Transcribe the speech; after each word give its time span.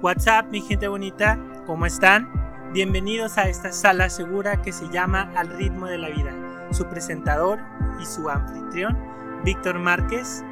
WhatsApp, 0.00 0.46
mi 0.52 0.60
gente 0.60 0.86
bonita, 0.86 1.38
¿cómo 1.66 1.84
están? 1.84 2.30
Bienvenidos 2.72 3.36
a 3.36 3.48
esta 3.48 3.72
sala 3.72 4.08
segura 4.08 4.62
que 4.62 4.70
se 4.70 4.88
llama 4.90 5.32
Al 5.34 5.48
ritmo 5.48 5.86
de 5.86 5.98
la 5.98 6.08
vida. 6.08 6.32
Su 6.70 6.86
presentador 6.86 7.58
y 8.00 8.06
su 8.06 8.28
anfitrión, 8.28 8.96
Víctor 9.44 9.80
Márquez, 9.80 10.44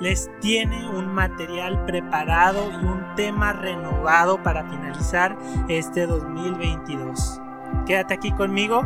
les 0.00 0.30
tiene 0.40 0.86
un 0.90 1.06
material 1.14 1.82
preparado 1.86 2.70
y 2.70 2.84
un 2.84 3.02
tema 3.16 3.54
renovado 3.54 4.42
para 4.42 4.68
finalizar 4.68 5.38
este 5.68 6.06
2022. 6.06 7.40
Quédate 7.86 8.12
aquí 8.12 8.32
conmigo 8.32 8.82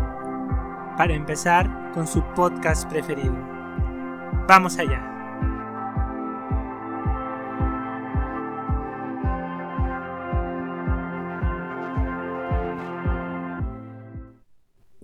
para 0.96 1.12
empezar 1.12 1.90
con 1.92 2.06
su 2.06 2.22
podcast 2.34 2.88
preferido. 2.88 3.34
Vamos 4.46 4.78
allá. 4.78 5.13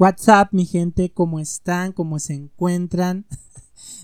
WhatsApp, 0.01 0.55
mi 0.55 0.65
gente, 0.65 1.13
¿cómo 1.13 1.41
están? 1.41 1.93
¿Cómo 1.93 2.21
se 2.21 2.33
encuentran? 2.33 3.27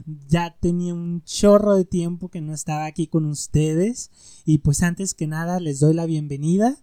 ya 0.29 0.55
tenía 0.61 0.93
un 0.93 1.23
chorro 1.25 1.75
de 1.75 1.87
tiempo 1.87 2.29
que 2.29 2.43
no 2.43 2.53
estaba 2.53 2.85
aquí 2.85 3.07
con 3.07 3.25
ustedes. 3.25 4.11
Y 4.45 4.59
pues 4.59 4.83
antes 4.83 5.15
que 5.15 5.27
nada 5.27 5.59
les 5.59 5.81
doy 5.81 5.95
la 5.95 6.05
bienvenida. 6.05 6.77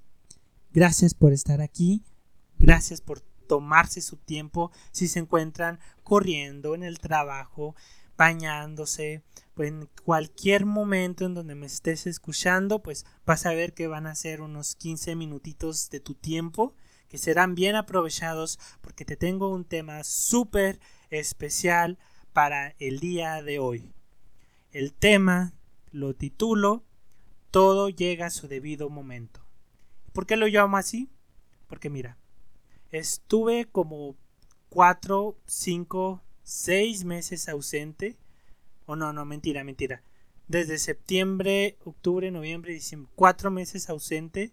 Gracias 0.72 1.14
por 1.14 1.32
estar 1.32 1.62
aquí. 1.62 2.04
Gracias 2.58 3.02
por 3.02 3.20
tomarse 3.48 4.02
su 4.02 4.18
tiempo 4.18 4.72
si 4.92 5.08
se 5.08 5.20
encuentran 5.20 5.80
corriendo 6.02 6.74
en 6.74 6.82
el 6.82 6.98
trabajo, 6.98 7.76
bañándose, 8.18 9.22
pues 9.54 9.70
en 9.70 9.90
cualquier 10.06 10.66
momento 10.66 11.28
en 11.28 11.36
donde 11.36 11.54
me 11.54 11.68
estés 11.68 12.08
escuchando, 12.08 12.82
pues 12.82 13.06
vas 13.28 13.46
a 13.46 13.54
ver 13.54 13.76
que 13.76 13.86
van 13.86 14.08
a 14.08 14.16
ser 14.16 14.42
unos 14.42 14.74
15 14.74 15.16
minutitos 15.16 15.92
de 15.92 16.00
tu 16.00 16.16
tiempo 16.16 16.74
que 17.14 17.20
serán 17.20 17.54
bien 17.54 17.76
aprovechados 17.76 18.58
porque 18.82 19.06
te 19.06 19.16
tengo 19.16 19.50
un 19.50 19.66
tema 19.66 20.04
súper 20.04 20.80
especial 21.12 22.00
para 22.34 22.74
el 22.80 23.00
día 23.00 23.44
de 23.44 23.60
hoy. 23.60 23.94
El 24.72 24.94
tema 24.94 25.54
lo 25.92 26.16
titulo 26.16 26.84
Todo 27.52 27.90
llega 27.90 28.26
a 28.26 28.32
su 28.32 28.48
debido 28.48 28.90
momento. 28.90 29.46
¿Por 30.12 30.26
qué 30.26 30.38
lo 30.38 30.48
llamo 30.48 30.76
así? 30.76 31.12
Porque 31.68 31.92
mira, 31.92 32.18
estuve 32.90 33.66
como 33.66 34.16
cuatro, 34.70 35.38
cinco, 35.46 36.24
seis 36.42 37.06
meses 37.06 37.48
ausente. 37.48 38.18
O 38.88 38.96
no, 38.96 39.14
no, 39.14 39.24
mentira, 39.24 39.64
mentira. 39.64 40.02
Desde 40.48 40.80
septiembre, 40.80 41.78
octubre, 41.86 42.32
noviembre, 42.32 42.74
diciembre. 42.74 43.12
Cuatro 43.14 43.52
meses 43.52 43.88
ausente 43.92 44.52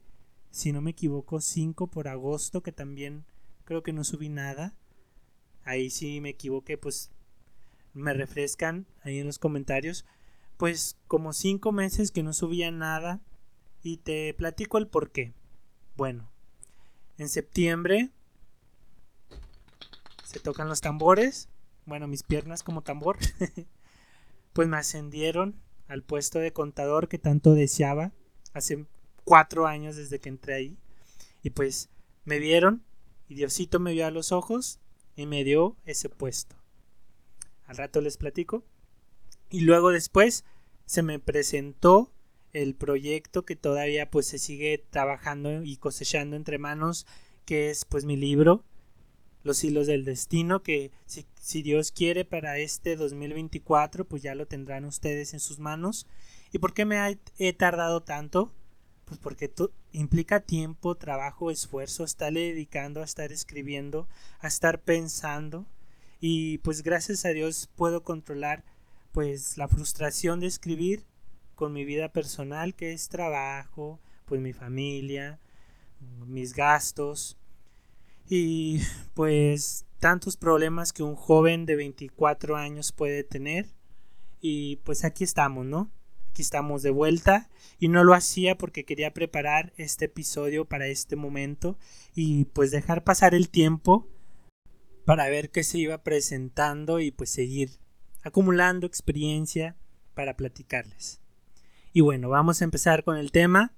si 0.51 0.73
no 0.73 0.81
me 0.81 0.91
equivoco, 0.91 1.41
5 1.41 1.87
por 1.89 2.09
agosto, 2.09 2.63
que 2.63 2.73
también 2.73 3.25
creo 3.65 3.83
que 3.83 3.93
no 3.93 4.05
subí 4.05 4.29
nada. 4.29 4.75
Ahí 5.65 5.91
sí 5.91 6.21
me 6.21 6.31
equivoqué, 6.31 6.77
pues 6.77 7.11
me 7.95 8.13
refrescan 8.15 8.87
ahí 9.03 9.19
en 9.19 9.27
los 9.27 9.39
comentarios. 9.39 10.05
Pues 10.57 10.97
como 11.07 11.33
5 11.33 11.73
meses 11.73 12.11
que 12.11 12.23
no 12.23 12.33
subía 12.33 12.71
nada 12.71 13.21
y 13.83 13.99
te 13.99 14.35
platico 14.35 14.79
el 14.79 14.89
por 14.89 15.11
qué. 15.11 15.33
Bueno, 15.97 16.31
en 17.19 17.29
septiembre 17.29 18.11
se 20.25 20.41
tocan 20.41 20.69
los 20.69 20.81
tambores. 20.81 21.49
Bueno, 21.87 22.07
mis 22.07 22.23
piernas 22.23 22.63
como 22.63 22.83
tambor. 22.83 23.19
pues 24.53 24.69
me 24.69 24.77
ascendieron 24.77 25.61
al 25.89 26.03
puesto 26.03 26.39
de 26.39 26.53
contador 26.53 27.09
que 27.09 27.19
tanto 27.19 27.55
deseaba. 27.55 28.13
Hace 28.53 28.87
cuatro 29.31 29.69
años 29.69 29.95
desde 29.95 30.19
que 30.19 30.29
entré 30.29 30.55
ahí. 30.55 30.77
Y 31.45 31.51
pues 31.51 31.89
me 32.25 32.41
vieron 32.41 32.83
y 33.29 33.37
Diosito 33.37 33.79
me 33.79 33.93
vio 33.93 34.05
a 34.09 34.11
los 34.11 34.33
ojos 34.33 34.81
y 35.15 35.27
me 35.27 35.45
dio 35.45 35.77
ese 35.87 36.09
puesto. 36.09 36.57
Al 37.65 37.77
rato 37.77 38.01
les 38.01 38.17
platico. 38.17 38.65
Y 39.49 39.61
luego 39.61 39.91
después 39.91 40.45
se 40.85 41.05
me 41.05 41.21
presentó 41.21 42.13
el 42.53 42.75
proyecto 42.75 43.45
que 43.45 43.55
todavía 43.55 44.11
pues 44.11 44.27
se 44.27 44.41
sigue 44.41 44.85
trabajando 44.91 45.63
y 45.63 45.77
cosechando 45.77 46.35
entre 46.35 46.59
manos, 46.59 47.07
que 47.45 47.71
es 47.71 47.85
pues 47.85 48.05
mi 48.05 48.17
libro, 48.17 48.65
Los 49.45 49.63
hilos 49.63 49.87
del 49.87 50.05
destino, 50.05 50.65
que 50.65 50.91
si, 51.07 51.25
si 51.41 51.63
Dios 51.63 51.93
quiere 51.93 52.25
para 52.25 52.59
este 52.59 52.97
2024 52.97 54.07
pues 54.07 54.23
ya 54.23 54.35
lo 54.35 54.49
tendrán 54.49 54.87
ustedes 54.87 55.35
en 55.35 55.41
sus 55.41 55.61
manos. 55.61 56.09
¿Y 56.51 56.59
por 56.59 56.75
qué 56.75 56.85
me 56.85 57.21
he 57.39 57.53
tardado 57.53 58.03
tanto? 58.03 58.53
Pues 59.11 59.19
porque 59.19 59.51
implica 59.91 60.39
tiempo, 60.39 60.95
trabajo, 60.95 61.51
esfuerzo, 61.51 62.05
estarle 62.05 62.53
dedicando 62.53 63.01
a 63.01 63.05
estar 63.05 63.33
escribiendo, 63.33 64.07
a 64.39 64.47
estar 64.47 64.81
pensando. 64.81 65.67
Y 66.21 66.59
pues 66.59 66.85
gracias 66.85 67.25
a 67.25 67.31
Dios 67.31 67.69
puedo 67.75 68.05
controlar 68.05 68.63
pues 69.11 69.59
la 69.59 69.67
frustración 69.67 70.39
de 70.39 70.47
escribir 70.47 71.07
con 71.57 71.73
mi 71.73 71.85
vida 71.85 72.13
personal 72.13 72.77
que 72.77 72.93
es 72.93 73.09
trabajo, 73.09 73.99
pues 74.27 74.41
mi 74.41 74.53
familia, 74.53 75.41
mis 76.29 76.55
gastos 76.55 77.37
y 78.29 78.81
pues 79.15 79.87
tantos 79.99 80.37
problemas 80.37 80.93
que 80.93 81.03
un 81.03 81.17
joven 81.17 81.67
de 81.67 81.75
24 81.75 82.55
años 82.55 82.93
puede 82.93 83.25
tener 83.25 83.67
y 84.41 84.77
pues 84.85 85.03
aquí 85.03 85.25
estamos, 85.25 85.67
¿no? 85.67 85.91
Aquí 86.31 86.43
estamos 86.43 86.85
de 86.85 86.91
vuelta 86.91 87.51
y 87.81 87.89
no 87.89 88.05
lo 88.05 88.15
hacía 88.15 88.57
porque 88.57 88.85
quería 88.85 89.13
preparar 89.13 89.73
este 89.77 90.05
episodio 90.05 90.65
para 90.65 90.87
este 90.87 91.17
momento 91.17 91.77
y 92.15 92.45
pues 92.45 92.71
dejar 92.71 93.03
pasar 93.03 93.35
el 93.35 93.49
tiempo 93.51 94.07
para 95.05 95.29
ver 95.29 95.51
qué 95.51 95.65
se 95.65 95.79
iba 95.79 96.05
presentando 96.05 97.01
y 97.01 97.11
pues 97.11 97.31
seguir 97.31 97.81
acumulando 98.23 98.87
experiencia 98.87 99.75
para 100.15 100.37
platicarles. 100.37 101.21
Y 101.93 102.01
bueno, 102.01 102.29
vamos 102.29 102.61
a 102.61 102.65
empezar 102.65 103.03
con 103.03 103.17
el 103.17 103.33
tema. 103.33 103.75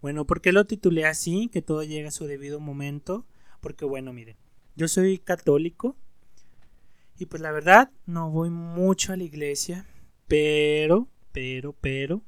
Bueno, 0.00 0.24
¿por 0.24 0.40
qué 0.40 0.52
lo 0.52 0.66
titulé 0.66 1.04
así? 1.04 1.48
Que 1.52 1.62
todo 1.62 1.82
llega 1.82 2.10
a 2.10 2.12
su 2.12 2.26
debido 2.26 2.60
momento. 2.60 3.26
Porque 3.60 3.84
bueno, 3.84 4.12
miren, 4.12 4.36
yo 4.76 4.86
soy 4.86 5.18
católico 5.18 5.96
y 7.18 7.26
pues 7.26 7.42
la 7.42 7.50
verdad 7.50 7.90
no 8.06 8.30
voy 8.30 8.50
mucho 8.50 9.12
a 9.12 9.16
la 9.16 9.24
iglesia, 9.24 9.84
pero 10.28 11.08
pero, 11.38 11.72
pero, 11.72 12.24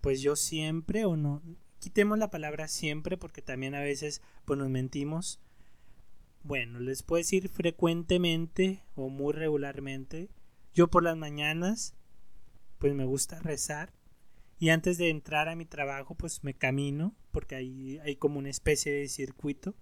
pues 0.00 0.20
yo 0.20 0.34
siempre 0.34 1.04
o 1.04 1.16
no, 1.16 1.40
quitemos 1.78 2.18
la 2.18 2.28
palabra 2.28 2.66
siempre 2.66 3.16
porque 3.16 3.40
también 3.40 3.76
a 3.76 3.80
veces 3.80 4.20
pues 4.44 4.58
nos 4.58 4.68
mentimos. 4.68 5.38
Bueno, 6.42 6.80
les 6.80 7.04
puedo 7.04 7.18
decir 7.18 7.50
frecuentemente 7.50 8.82
o 8.96 9.10
muy 9.10 9.32
regularmente, 9.32 10.28
yo 10.74 10.88
por 10.88 11.04
las 11.04 11.16
mañanas 11.16 11.94
pues 12.78 12.94
me 12.94 13.04
gusta 13.04 13.38
rezar 13.38 13.92
y 14.58 14.70
antes 14.70 14.98
de 14.98 15.10
entrar 15.10 15.48
a 15.48 15.54
mi 15.54 15.64
trabajo 15.64 16.16
pues 16.16 16.42
me 16.42 16.52
camino 16.52 17.14
porque 17.30 17.54
ahí 17.54 18.00
hay 18.02 18.16
como 18.16 18.40
una 18.40 18.50
especie 18.50 18.90
de 18.90 19.06
circuito 19.06 19.76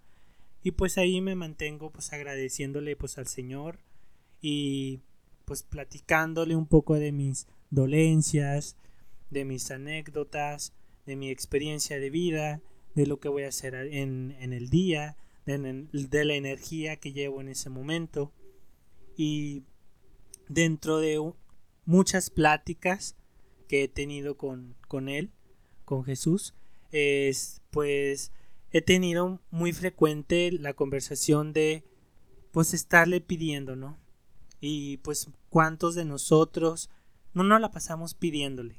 y 0.62 0.72
pues 0.72 0.98
ahí 0.98 1.22
me 1.22 1.34
mantengo 1.34 1.90
pues 1.90 2.12
agradeciéndole 2.12 2.94
pues 2.94 3.16
al 3.16 3.26
Señor 3.26 3.78
y 4.42 5.00
pues 5.46 5.62
platicándole 5.62 6.54
un 6.56 6.66
poco 6.66 6.96
de 6.96 7.10
mis 7.10 7.46
dolencias, 7.70 8.76
de 9.30 9.44
mis 9.44 9.70
anécdotas, 9.70 10.72
de 11.04 11.16
mi 11.16 11.30
experiencia 11.30 11.98
de 11.98 12.10
vida, 12.10 12.60
de 12.94 13.06
lo 13.06 13.20
que 13.20 13.28
voy 13.28 13.44
a 13.44 13.48
hacer 13.48 13.74
en, 13.74 14.34
el 14.40 14.70
día, 14.70 15.16
de, 15.44 16.24
la 16.24 16.34
energía 16.34 16.96
que 16.96 17.12
llevo 17.12 17.40
en 17.40 17.48
ese 17.48 17.70
momento. 17.70 18.32
Y 19.16 19.64
dentro 20.48 20.98
de 20.98 21.32
muchas 21.84 22.30
pláticas 22.30 23.16
que 23.68 23.84
he 23.84 23.88
tenido 23.88 24.36
con, 24.36 24.76
con 24.88 25.08
él, 25.08 25.30
con 25.84 26.04
Jesús, 26.04 26.54
es 26.92 27.62
pues 27.70 28.32
he 28.70 28.80
tenido 28.80 29.40
muy 29.50 29.72
frecuente 29.72 30.50
la 30.52 30.74
conversación 30.74 31.52
de 31.52 31.84
pues 32.52 32.74
estarle 32.74 33.20
pidiendo, 33.20 33.76
¿no? 33.76 33.98
Y 34.60 34.98
pues 34.98 35.28
cuántos 35.50 35.94
de 35.94 36.04
nosotros 36.04 36.90
no 37.36 37.44
nos 37.44 37.60
la 37.60 37.70
pasamos 37.70 38.14
pidiéndole. 38.14 38.78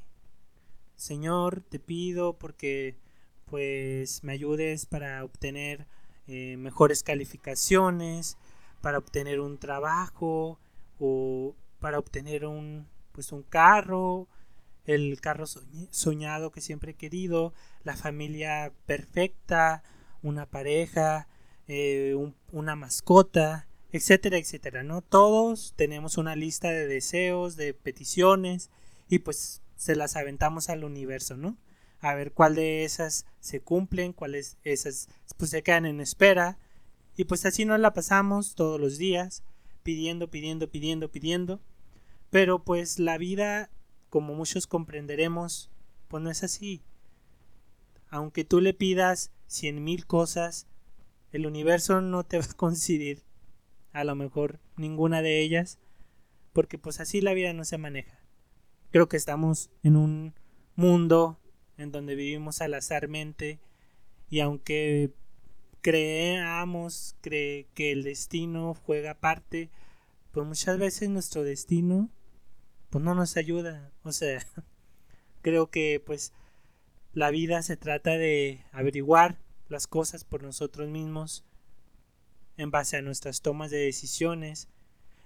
Señor, 0.96 1.62
te 1.62 1.78
pido 1.78 2.40
porque 2.40 2.98
pues 3.46 4.24
me 4.24 4.34
ayudes 4.34 4.88
para 4.88 5.24
obtener 5.24 5.86
eh, 6.26 6.58
mejores 6.58 7.04
calificaciones, 7.04 8.36
para 8.82 8.98
obtener 8.98 9.42
un 9.42 9.60
trabajo 9.60 10.60
o 11.00 11.56
para 11.80 12.00
obtener 12.00 12.46
un 12.46 12.88
pues 13.12 13.32
un 13.32 13.44
carro, 13.44 14.28
el 14.86 15.22
carro 15.22 15.46
soñado 15.92 16.52
que 16.52 16.62
siempre 16.62 16.92
he 16.92 16.96
querido, 16.96 17.54
la 17.84 17.96
familia 17.96 18.74
perfecta, 18.88 19.84
una 20.24 20.48
pareja, 20.48 21.28
eh, 21.68 22.16
una 22.52 22.76
mascota, 22.76 23.68
etcétera, 23.98 24.38
etcétera, 24.38 24.84
¿no? 24.84 25.02
Todos 25.02 25.74
tenemos 25.76 26.18
una 26.18 26.36
lista 26.36 26.70
de 26.70 26.88
deseos, 26.88 27.56
de 27.56 27.74
peticiones 27.74 28.70
y 29.10 29.20
pues 29.20 29.62
se 29.76 29.96
las 29.96 30.16
aventamos 30.16 30.70
al 30.70 30.84
universo, 30.84 31.38
¿no? 31.38 31.58
a 32.00 32.14
ver 32.14 32.32
cuál 32.32 32.56
de 32.56 32.84
esas 32.84 33.26
se 33.40 33.62
cumplen, 33.62 34.14
cuáles 34.14 34.58
esas 34.64 35.10
pues 35.38 35.52
se 35.52 35.64
quedan 35.64 35.86
en 35.86 36.00
espera. 36.00 36.58
Y 37.16 37.26
pues 37.26 37.46
así 37.46 37.66
nos 37.66 37.80
la 37.80 37.94
pasamos 37.94 38.56
todos 38.56 38.80
los 38.80 38.98
días, 38.98 39.44
pidiendo, 39.84 40.30
pidiendo, 40.30 40.70
pidiendo, 40.70 41.12
pidiendo. 41.12 41.62
Pero 42.30 42.64
pues 42.64 43.00
la 43.00 43.18
vida, 43.18 43.72
como 44.10 44.36
muchos 44.36 44.68
comprenderemos, 44.68 45.72
pues 46.08 46.22
no 46.22 46.30
es 46.30 46.44
así. 46.44 46.84
Aunque 48.10 48.44
tú 48.44 48.62
le 48.62 48.74
pidas 48.74 49.32
cien 49.48 49.84
mil 49.84 50.06
cosas, 50.06 50.68
el 51.32 51.46
universo 51.46 52.02
no 52.02 52.24
te 52.24 52.38
va 52.38 52.46
a 52.46 52.54
conceder 52.56 53.24
a 53.98 54.04
lo 54.04 54.14
mejor 54.14 54.60
ninguna 54.76 55.24
de 55.24 55.42
ellas, 55.42 55.80
porque 56.54 56.78
pues 56.78 57.00
así 57.00 57.20
la 57.20 57.34
vida 57.34 57.52
no 57.54 57.66
se 57.66 57.80
maneja. 57.80 58.20
Creo 58.92 59.10
que 59.10 59.18
estamos 59.18 59.72
en 59.82 59.96
un 59.96 60.36
mundo 60.76 61.40
en 61.78 61.92
donde 61.92 62.14
vivimos 62.14 62.62
al 62.62 62.76
azarmente 62.76 63.60
y 64.30 64.42
aunque 64.42 65.12
creamos 65.82 67.16
que 67.22 67.66
el 67.78 68.04
destino 68.04 68.76
juega 68.76 69.16
parte, 69.16 69.72
pues 70.32 70.46
muchas 70.46 70.78
veces 70.78 71.10
nuestro 71.10 71.44
destino 71.44 72.12
pues 72.92 73.04
no 73.04 73.16
nos 73.16 73.36
ayuda. 73.36 73.92
O 74.04 74.12
sea, 74.12 74.46
creo 75.42 75.72
que 75.72 76.02
pues 76.06 76.34
la 77.14 77.32
vida 77.32 77.64
se 77.64 77.78
trata 77.78 78.12
de 78.12 78.64
averiguar 78.72 79.40
las 79.70 79.88
cosas 79.88 80.24
por 80.24 80.44
nosotros 80.44 80.88
mismos 80.88 81.44
en 82.58 82.72
base 82.72 82.98
a 82.98 83.02
nuestras 83.02 83.42
tomas 83.42 83.72
de 83.72 83.78
decisiones, 83.78 84.68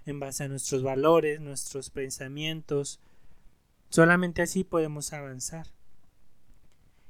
en 0.06 0.20
base 0.20 0.44
a 0.44 0.48
nuestros 0.48 0.82
valores, 0.82 1.40
nuestros 1.40 1.90
pensamientos. 1.90 3.00
Solamente 3.88 4.42
así 4.42 4.64
podemos 4.64 5.12
avanzar. 5.12 5.66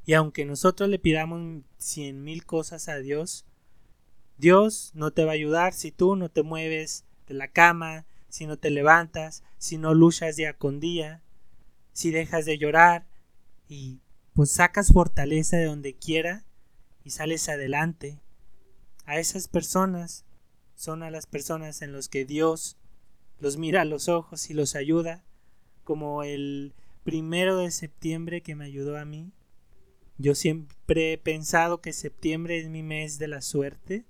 Y 0.05 0.15
aunque 0.15 0.45
nosotros 0.45 0.89
le 0.89 0.99
pidamos 0.99 1.63
cien 1.79 2.25
mil 2.25 2.45
cosas 2.45 2.89
a 2.89 2.97
Dios, 2.97 3.45
Dios 4.39 4.91
no 4.95 5.13
te 5.13 5.25
va 5.25 5.33
a 5.33 5.35
ayudar 5.35 5.75
si 5.75 5.93
tú 5.93 6.17
no 6.17 6.29
te 6.29 6.43
mueves 6.43 7.05
de 7.29 7.35
la 7.35 7.49
cama, 7.49 8.07
si 8.29 8.47
no 8.47 8.57
te 8.57 8.71
levantas, 8.71 9.45
si 9.59 9.79
no 9.79 9.95
luchas 9.95 10.37
día 10.37 10.55
con 10.55 10.81
día, 10.81 11.23
si 11.93 12.11
dejas 12.11 12.45
de 12.47 12.59
llorar 12.59 13.07
y 13.69 14.01
pues 14.35 14.51
sacas 14.51 14.93
fortaleza 14.93 15.57
de 15.59 15.67
donde 15.67 15.95
quiera 15.95 16.45
y 17.05 17.11
sales 17.11 17.49
adelante. 17.49 18.22
A 19.05 19.19
esas 19.19 19.49
personas 19.49 20.25
son 20.75 21.03
a 21.03 21.11
las 21.11 21.27
personas 21.27 21.83
en 21.83 21.93
los 21.93 22.09
que 22.09 22.25
Dios 22.25 22.77
los 23.41 23.57
mira 23.57 23.83
a 23.83 23.85
los 23.85 24.09
ojos 24.09 24.51
y 24.51 24.55
los 24.55 24.77
ayuda, 24.77 25.25
como 25.85 26.23
el 26.23 26.75
primero 27.03 27.59
de 27.59 27.71
septiembre 27.71 28.41
que 28.41 28.55
me 28.55 28.65
ayudó 28.65 28.97
a 28.97 29.05
mí. 29.05 29.33
Yo 30.19 30.35
siempre 30.37 31.15
he 31.15 31.19
pensado 31.19 31.81
que 31.81 31.93
septiembre 31.93 32.59
es 32.59 32.69
mi 32.69 32.85
mes 32.85 33.19
de 33.19 33.27
la 33.27 33.43
suerte. 33.43 34.05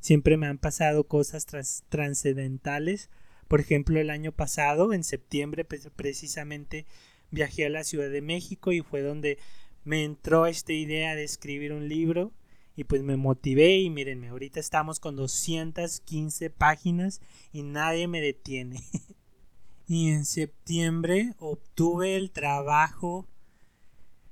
Siempre 0.00 0.38
me 0.38 0.46
han 0.46 0.56
pasado 0.56 1.04
cosas 1.04 1.46
trascendentales. 1.90 3.10
Por 3.48 3.60
ejemplo, 3.60 4.00
el 4.00 4.08
año 4.08 4.32
pasado, 4.32 4.94
en 4.94 5.04
septiembre, 5.04 5.64
precisamente 5.64 6.86
viajé 7.30 7.66
a 7.66 7.70
la 7.70 7.84
Ciudad 7.84 8.08
de 8.08 8.22
México 8.22 8.72
y 8.72 8.80
fue 8.80 9.02
donde 9.02 9.38
me 9.84 10.04
entró 10.04 10.46
esta 10.46 10.72
idea 10.72 11.14
de 11.14 11.24
escribir 11.24 11.72
un 11.72 11.88
libro 11.88 12.32
y 12.76 12.84
pues 12.84 13.02
me 13.02 13.16
motivé 13.16 13.78
y 13.78 13.90
mírenme, 13.90 14.28
ahorita 14.28 14.60
estamos 14.60 15.00
con 15.00 15.16
215 15.16 16.50
páginas 16.50 17.20
y 17.52 17.62
nadie 17.62 18.08
me 18.08 18.20
detiene. 18.20 18.82
y 19.86 20.10
en 20.10 20.24
septiembre 20.24 21.34
obtuve 21.38 22.16
el 22.16 22.30
trabajo, 22.30 23.26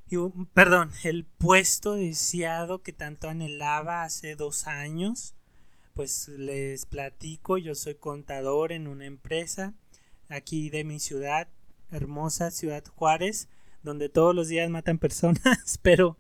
y, 0.09 0.17
perdón, 0.55 0.91
el 1.05 1.25
puesto 1.25 1.95
deseado 1.95 2.83
que 2.83 2.93
tanto 2.93 3.29
anhelaba 3.29 4.03
hace 4.03 4.35
dos 4.35 4.67
años. 4.67 5.37
Pues 5.95 6.29
les 6.29 6.87
platico, 6.87 7.59
yo 7.59 7.75
soy 7.75 7.95
contador 7.95 8.73
en 8.73 8.89
una 8.89 9.07
empresa 9.07 9.75
aquí 10.29 10.71
de 10.71 10.83
mi 10.83 10.99
ciudad, 10.99 11.49
hermosa 11.91 12.51
ciudad 12.51 12.85
Juárez 12.97 13.49
donde 13.83 14.09
todos 14.09 14.35
los 14.35 14.49
días 14.49 14.69
matan 14.71 14.99
personas, 14.99 15.79
pero 15.83 16.17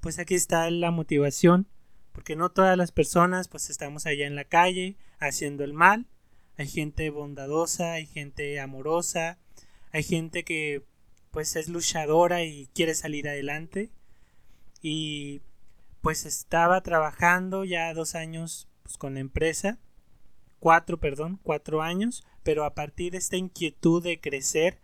pues 0.00 0.18
aquí 0.18 0.34
está 0.34 0.70
la 0.70 0.90
motivación, 0.90 1.66
porque 2.12 2.36
no 2.36 2.50
todas 2.50 2.76
las 2.76 2.92
personas 2.92 3.48
pues 3.48 3.70
estamos 3.70 4.06
allá 4.06 4.26
en 4.26 4.34
la 4.34 4.44
calle 4.44 4.96
haciendo 5.18 5.64
el 5.64 5.72
mal, 5.72 6.06
hay 6.56 6.66
gente 6.66 7.10
bondadosa, 7.10 7.92
hay 7.92 8.06
gente 8.06 8.58
amorosa, 8.60 9.38
hay 9.92 10.02
gente 10.02 10.44
que 10.44 10.84
pues 11.30 11.56
es 11.56 11.68
luchadora 11.68 12.42
y 12.42 12.68
quiere 12.74 12.94
salir 12.94 13.28
adelante. 13.28 13.90
Y 14.80 15.42
pues 16.00 16.24
estaba 16.24 16.80
trabajando 16.82 17.64
ya 17.64 17.92
dos 17.94 18.14
años 18.14 18.68
pues, 18.82 18.96
con 18.96 19.14
la 19.14 19.20
empresa, 19.20 19.78
cuatro, 20.58 20.98
perdón, 20.98 21.38
cuatro 21.42 21.82
años, 21.82 22.24
pero 22.42 22.64
a 22.64 22.74
partir 22.74 23.12
de 23.12 23.18
esta 23.18 23.36
inquietud 23.36 24.02
de 24.02 24.20
crecer, 24.20 24.80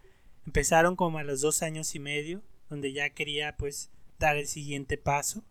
Empezaron 0.46 0.94
como 0.94 1.18
a 1.18 1.24
los 1.24 1.40
dos 1.40 1.62
años 1.62 1.94
y 1.94 1.98
medio, 1.98 2.42
donde 2.68 2.92
ya 2.92 3.10
quería 3.10 3.56
pues 3.56 3.90
dar 4.18 4.36
el 4.36 4.46
siguiente 4.46 4.96
paso. 4.98 5.44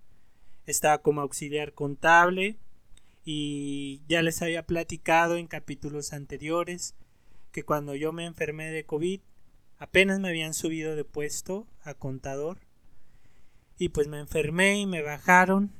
Estaba 0.65 1.01
como 1.01 1.21
auxiliar 1.21 1.73
contable 1.73 2.57
y 3.25 4.01
ya 4.07 4.21
les 4.21 4.41
había 4.41 4.65
platicado 4.65 5.37
en 5.37 5.47
capítulos 5.47 6.13
anteriores 6.13 6.95
que 7.51 7.63
cuando 7.63 7.95
yo 7.95 8.11
me 8.11 8.25
enfermé 8.25 8.71
de 8.71 8.85
COVID 8.85 9.21
apenas 9.77 10.19
me 10.19 10.29
habían 10.29 10.53
subido 10.53 10.95
de 10.95 11.05
puesto 11.05 11.67
a 11.83 11.93
contador 11.93 12.59
y 13.77 13.89
pues 13.89 14.07
me 14.07 14.19
enfermé 14.19 14.79
y 14.79 14.85
me 14.85 15.01
bajaron 15.01 15.71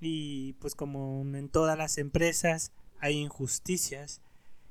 y 0.00 0.54
pues 0.54 0.74
como 0.74 1.22
en 1.22 1.48
todas 1.48 1.78
las 1.78 1.98
empresas 1.98 2.72
hay 3.00 3.18
injusticias 3.18 4.20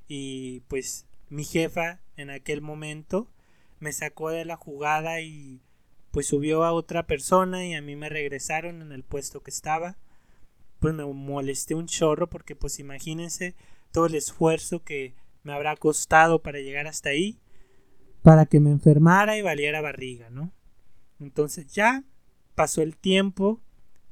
y 0.07 0.61
pues 0.67 1.05
mi 1.29 1.43
jefa 1.43 2.01
en 2.17 2.29
aquel 2.29 2.61
momento 2.61 3.27
me 3.79 3.91
sacó 3.91 4.29
de 4.29 4.45
la 4.45 4.55
jugada 4.55 5.21
y 5.21 5.61
pues 6.13 6.27
subió 6.27 6.63
a 6.63 6.71
otra 6.71 7.05
persona 7.05 7.65
y 7.65 7.73
a 7.73 7.81
mí 7.81 7.97
me 7.97 8.07
regresaron 8.07 8.81
en 8.81 8.93
el 8.93 9.03
puesto 9.03 9.43
que 9.43 9.51
estaba. 9.51 9.97
Pues 10.79 10.93
me 10.93 11.03
molesté 11.03 11.75
un 11.75 11.87
chorro 11.87 12.29
porque 12.29 12.55
pues 12.55 12.79
imagínense 12.79 13.55
todo 13.91 14.05
el 14.05 14.15
esfuerzo 14.15 14.81
que 14.83 15.13
me 15.43 15.51
habrá 15.51 15.75
costado 15.75 16.41
para 16.41 16.59
llegar 16.59 16.87
hasta 16.87 17.09
ahí 17.09 17.41
para 18.23 18.45
que 18.45 18.59
me 18.61 18.71
enfermara 18.71 19.37
y 19.37 19.41
valiera 19.41 19.81
barriga, 19.81 20.29
¿no? 20.29 20.51
Entonces 21.19 21.67
ya 21.71 22.03
pasó 22.55 22.81
el 22.81 22.95
tiempo, 22.95 23.61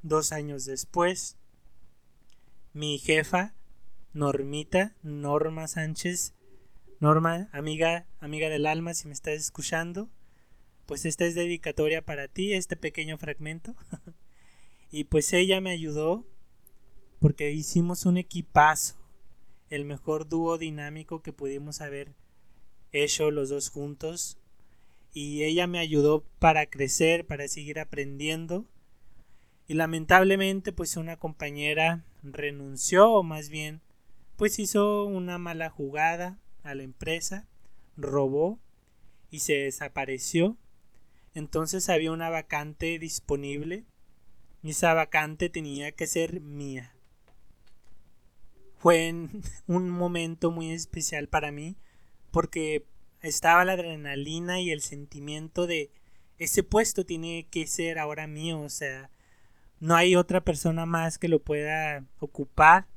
dos 0.03 0.33
años 0.33 0.65
después, 0.65 1.37
mi 2.73 2.99
jefa, 2.99 3.55
Normita, 4.13 4.95
Norma 5.01 5.67
Sánchez, 5.67 6.33
Norma, 6.99 7.49
amiga, 7.53 8.05
amiga 8.19 8.49
del 8.49 8.65
alma, 8.65 8.93
si 8.93 9.07
me 9.07 9.13
estás 9.13 9.35
escuchando, 9.35 10.09
pues 10.85 11.05
esta 11.05 11.25
es 11.25 11.35
dedicatoria 11.35 12.01
para 12.01 12.27
ti, 12.27 12.53
este 12.53 12.75
pequeño 12.75 13.17
fragmento. 13.17 13.75
y 14.91 15.05
pues 15.05 15.31
ella 15.33 15.61
me 15.61 15.71
ayudó 15.71 16.25
porque 17.19 17.51
hicimos 17.51 18.05
un 18.05 18.17
equipazo, 18.17 18.95
el 19.69 19.85
mejor 19.85 20.27
dúo 20.27 20.57
dinámico 20.57 21.21
que 21.21 21.33
pudimos 21.33 21.81
haber 21.81 22.13
hecho 22.91 23.31
los 23.31 23.49
dos 23.49 23.69
juntos. 23.69 24.37
Y 25.13 25.43
ella 25.43 25.67
me 25.67 25.79
ayudó 25.79 26.23
para 26.39 26.65
crecer, 26.65 27.25
para 27.25 27.47
seguir 27.47 27.79
aprendiendo. 27.79 28.65
Y 29.67 29.73
lamentablemente 29.73 30.71
pues 30.71 30.97
una 30.97 31.17
compañera 31.17 32.05
renunció 32.23 33.11
o 33.11 33.23
más 33.23 33.49
bien 33.49 33.81
pues 34.41 34.57
hizo 34.57 35.05
una 35.05 35.37
mala 35.37 35.69
jugada 35.69 36.39
a 36.63 36.73
la 36.73 36.81
empresa, 36.81 37.47
robó 37.95 38.59
y 39.29 39.41
se 39.41 39.53
desapareció. 39.53 40.57
Entonces 41.33 41.89
había 41.89 42.11
una 42.11 42.29
vacante 42.29 42.99
disponible 42.99 43.85
y 44.63 44.71
esa 44.71 44.93
vacante 44.93 45.49
tenía 45.49 45.91
que 45.91 46.07
ser 46.07 46.41
mía. 46.41 46.95
Fue 48.77 49.13
un 49.67 49.89
momento 49.89 50.51
muy 50.51 50.71
especial 50.71 51.27
para 51.27 51.51
mí 51.51 51.77
porque 52.31 52.85
estaba 53.21 53.65
la 53.65 53.73
adrenalina 53.73 54.59
y 54.59 54.71
el 54.71 54.81
sentimiento 54.81 55.67
de 55.67 55.91
ese 56.37 56.63
puesto 56.63 57.05
tiene 57.05 57.47
que 57.51 57.67
ser 57.67 57.99
ahora 57.99 58.25
mío, 58.25 58.61
o 58.61 58.69
sea, 58.69 59.11
no 59.79 59.95
hay 59.95 60.15
otra 60.15 60.41
persona 60.41 60.85
más 60.85 61.17
que 61.19 61.27
lo 61.27 61.39
pueda 61.39 62.05
ocupar 62.19 62.87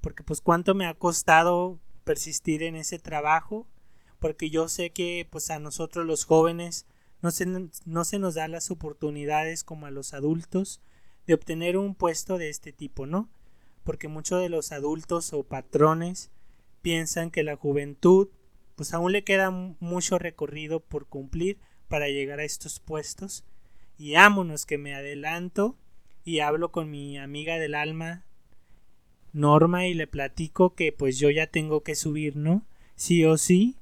porque 0.00 0.22
pues 0.22 0.40
cuánto 0.40 0.74
me 0.74 0.86
ha 0.86 0.94
costado 0.94 1.80
persistir 2.04 2.62
en 2.62 2.76
ese 2.76 2.98
trabajo 2.98 3.66
porque 4.18 4.50
yo 4.50 4.68
sé 4.68 4.90
que 4.90 5.26
pues 5.30 5.50
a 5.50 5.58
nosotros 5.58 6.06
los 6.06 6.24
jóvenes 6.24 6.86
no 7.22 7.30
se, 7.30 7.46
no 7.84 8.04
se 8.04 8.18
nos 8.18 8.34
da 8.34 8.48
las 8.48 8.70
oportunidades 8.70 9.64
como 9.64 9.86
a 9.86 9.90
los 9.90 10.14
adultos 10.14 10.80
de 11.26 11.34
obtener 11.34 11.76
un 11.76 11.94
puesto 11.94 12.38
de 12.38 12.48
este 12.48 12.72
tipo, 12.72 13.06
¿no? 13.06 13.28
Porque 13.84 14.08
muchos 14.08 14.40
de 14.40 14.48
los 14.48 14.72
adultos 14.72 15.32
o 15.32 15.42
patrones 15.42 16.30
piensan 16.82 17.30
que 17.30 17.42
la 17.42 17.56
juventud 17.56 18.28
pues 18.76 18.92
aún 18.92 19.12
le 19.12 19.24
queda 19.24 19.50
mucho 19.50 20.18
recorrido 20.18 20.80
por 20.80 21.06
cumplir 21.06 21.58
para 21.88 22.08
llegar 22.08 22.40
a 22.40 22.44
estos 22.44 22.78
puestos 22.78 23.44
y 23.98 24.14
ámonos 24.16 24.66
que 24.66 24.78
me 24.78 24.94
adelanto 24.94 25.76
y 26.24 26.40
hablo 26.40 26.70
con 26.70 26.90
mi 26.90 27.18
amiga 27.18 27.58
del 27.58 27.74
alma 27.74 28.24
Norma 29.32 29.86
y 29.86 29.94
le 29.94 30.06
platico 30.06 30.74
que 30.74 30.92
pues 30.92 31.18
yo 31.18 31.30
ya 31.30 31.46
tengo 31.46 31.82
que 31.82 31.94
subir, 31.94 32.36
¿no? 32.36 32.66
Sí 32.94 33.24
o 33.24 33.36
sí. 33.36 33.76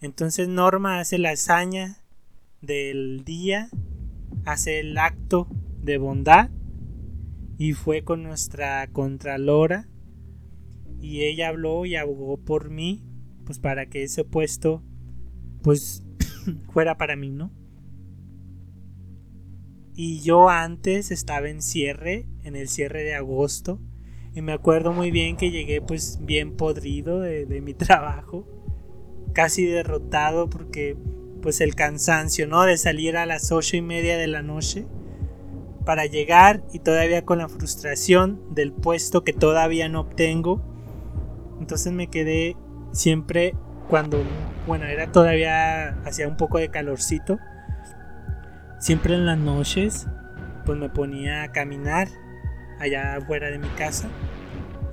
Entonces 0.00 0.48
Norma 0.48 0.98
hace 0.98 1.18
la 1.18 1.30
hazaña 1.30 2.01
del 2.62 3.24
día, 3.24 3.68
hace 4.44 4.80
el 4.80 4.96
acto 4.96 5.48
de 5.82 5.98
bondad 5.98 6.50
y 7.58 7.72
fue 7.74 8.02
con 8.02 8.22
nuestra 8.22 8.86
contralora 8.86 9.88
y 11.00 11.22
ella 11.22 11.48
habló 11.48 11.84
y 11.84 11.96
abogó 11.96 12.38
por 12.38 12.70
mí 12.70 13.04
pues 13.44 13.58
para 13.58 13.86
que 13.86 14.04
ese 14.04 14.24
puesto 14.24 14.82
pues 15.62 16.04
fuera 16.70 16.96
para 16.96 17.16
mí, 17.16 17.30
¿no? 17.30 17.52
Y 19.94 20.20
yo 20.20 20.48
antes 20.48 21.10
estaba 21.10 21.50
en 21.50 21.60
cierre, 21.60 22.26
en 22.44 22.56
el 22.56 22.68
cierre 22.68 23.02
de 23.02 23.14
agosto, 23.14 23.78
y 24.34 24.40
me 24.40 24.52
acuerdo 24.52 24.92
muy 24.92 25.10
bien 25.10 25.36
que 25.36 25.50
llegué 25.50 25.82
pues 25.82 26.18
bien 26.22 26.56
podrido 26.56 27.20
de, 27.20 27.44
de 27.44 27.60
mi 27.60 27.74
trabajo, 27.74 28.46
casi 29.34 29.66
derrotado 29.66 30.48
porque 30.48 30.96
pues 31.42 31.60
el 31.60 31.74
cansancio, 31.74 32.46
¿no? 32.46 32.62
De 32.62 32.78
salir 32.78 33.16
a 33.16 33.26
las 33.26 33.52
ocho 33.52 33.76
y 33.76 33.82
media 33.82 34.16
de 34.16 34.28
la 34.28 34.42
noche 34.42 34.86
para 35.84 36.06
llegar 36.06 36.62
y 36.72 36.78
todavía 36.78 37.24
con 37.24 37.38
la 37.38 37.48
frustración 37.48 38.54
del 38.54 38.72
puesto 38.72 39.24
que 39.24 39.32
todavía 39.32 39.88
no 39.88 40.00
obtengo. 40.00 40.62
Entonces 41.60 41.92
me 41.92 42.06
quedé 42.06 42.56
siempre 42.92 43.54
cuando, 43.88 44.22
bueno, 44.66 44.86
era 44.86 45.10
todavía, 45.10 45.98
hacía 46.04 46.28
un 46.28 46.36
poco 46.36 46.58
de 46.58 46.70
calorcito. 46.70 47.38
Siempre 48.78 49.14
en 49.14 49.26
las 49.26 49.38
noches, 49.38 50.06
pues 50.64 50.78
me 50.78 50.88
ponía 50.88 51.42
a 51.42 51.52
caminar 51.52 52.08
allá 52.78 53.16
afuera 53.16 53.50
de 53.50 53.58
mi 53.58 53.68
casa 53.68 54.08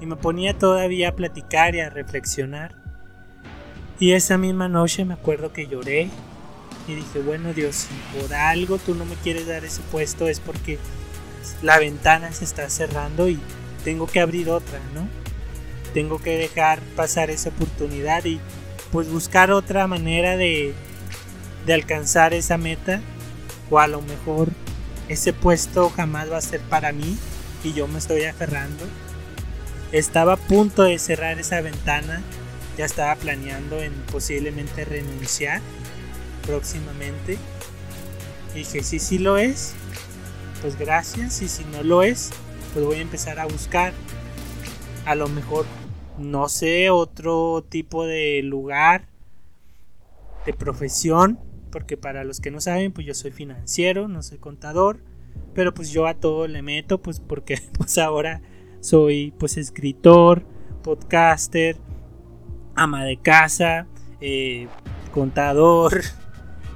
y 0.02 0.06
me 0.06 0.16
ponía 0.16 0.58
todavía 0.58 1.10
a 1.10 1.16
platicar 1.16 1.76
y 1.76 1.82
a 1.82 1.90
reflexionar. 1.90 2.76
Y 4.00 4.14
esa 4.14 4.38
misma 4.38 4.68
noche 4.68 5.06
me 5.06 5.14
acuerdo 5.14 5.52
que 5.52 5.68
lloré 5.68 6.10
y 6.90 6.96
dije, 6.96 7.20
bueno 7.20 7.54
Dios, 7.54 7.76
si 7.76 8.20
por 8.20 8.34
algo 8.34 8.78
tú 8.78 8.96
no 8.96 9.06
me 9.06 9.16
quieres 9.16 9.48
dar 9.48 9.64
ese 9.64 9.82
puesto 9.92 10.28
es 10.28 10.40
porque 10.40 10.80
la 11.62 11.80
ventana 11.80 12.32
se 12.32 12.44
está 12.46 12.70
cerrando 12.70 13.30
y 13.30 13.40
tengo 13.84 14.08
que 14.08 14.20
abrir 14.20 14.50
otra, 14.50 14.80
¿no? 14.94 15.08
Tengo 15.94 16.20
que 16.20 16.38
dejar 16.38 16.82
pasar 16.96 17.30
esa 17.30 17.50
oportunidad 17.50 18.26
y 18.26 18.40
pues 18.92 19.10
buscar 19.10 19.52
otra 19.52 19.88
manera 19.88 20.36
de, 20.38 20.74
de 21.66 21.74
alcanzar 21.74 22.34
esa 22.34 22.58
meta 22.58 23.02
o 23.70 23.80
a 23.80 23.88
lo 23.88 24.02
mejor 24.02 24.50
ese 25.08 25.34
puesto 25.34 25.90
jamás 25.90 26.32
va 26.32 26.38
a 26.38 26.42
ser 26.42 26.62
para 26.62 26.92
mí 26.92 27.18
y 27.64 27.74
yo 27.74 27.88
me 27.88 28.00
estoy 28.00 28.24
aferrando. 28.24 28.86
Estaba 29.92 30.34
a 30.34 30.38
punto 30.38 30.84
de 30.84 31.00
cerrar 31.00 31.40
esa 31.40 31.62
ventana, 31.62 32.22
ya 32.78 32.86
estaba 32.86 33.16
planeando 33.16 33.82
en 33.82 33.94
posiblemente 34.12 34.86
renunciar 34.86 35.62
próximamente. 36.50 37.38
Y 38.54 38.60
dije, 38.60 38.82
si 38.84 39.00
sí 39.00 39.20
lo 39.20 39.38
es, 39.38 39.76
pues 40.62 40.78
gracias. 40.78 41.42
Y 41.42 41.48
si 41.48 41.64
no 41.66 41.84
lo 41.84 42.02
es, 42.02 42.32
pues 42.74 42.84
voy 42.84 42.98
a 42.98 43.02
empezar 43.02 43.40
a 43.40 43.46
buscar. 43.46 43.94
A 45.06 45.16
lo 45.16 45.28
mejor, 45.28 45.66
no 46.18 46.50
sé, 46.50 46.90
otro 46.90 47.64
tipo 47.70 48.06
de 48.06 48.42
lugar, 48.44 49.08
de 50.46 50.54
profesión. 50.54 51.40
Porque 51.72 51.98
para 51.98 52.24
los 52.24 52.40
que 52.40 52.50
no 52.50 52.60
saben, 52.60 52.92
pues 52.92 53.06
yo 53.06 53.14
soy 53.14 53.32
financiero, 53.32 54.08
no 54.08 54.24
soy 54.24 54.40
contador. 54.40 55.00
Pero 55.54 55.74
pues 55.74 55.92
yo 55.92 56.08
a 56.08 56.16
todo 56.16 56.48
le 56.48 56.64
meto, 56.64 57.00
pues 57.00 57.20
porque 57.20 57.60
pues 57.78 57.98
ahora 58.00 58.42
soy 58.80 59.34
pues 59.38 59.58
escritor, 59.58 60.44
podcaster, 60.82 61.78
ama 62.76 63.06
de 63.06 63.18
casa, 63.18 63.88
eh, 64.20 64.68
contador, 65.12 66.02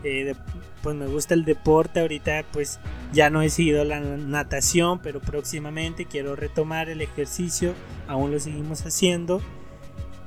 eh, 0.04 0.36
pues 0.82 0.96
me 0.96 1.08
gusta 1.08 1.34
el 1.34 1.46
deporte, 1.46 2.02
ahorita 2.02 2.46
pues 2.52 2.80
ya 3.14 3.30
no 3.30 3.42
he 3.42 3.50
seguido 3.50 3.84
la 3.86 4.00
natación, 4.00 5.00
pero 5.00 5.22
próximamente 5.22 6.06
quiero 6.06 6.36
retomar 6.36 6.90
el 6.90 7.02
ejercicio, 7.02 7.74
aún 8.08 8.32
lo 8.32 8.40
seguimos 8.40 8.86
haciendo. 8.86 9.42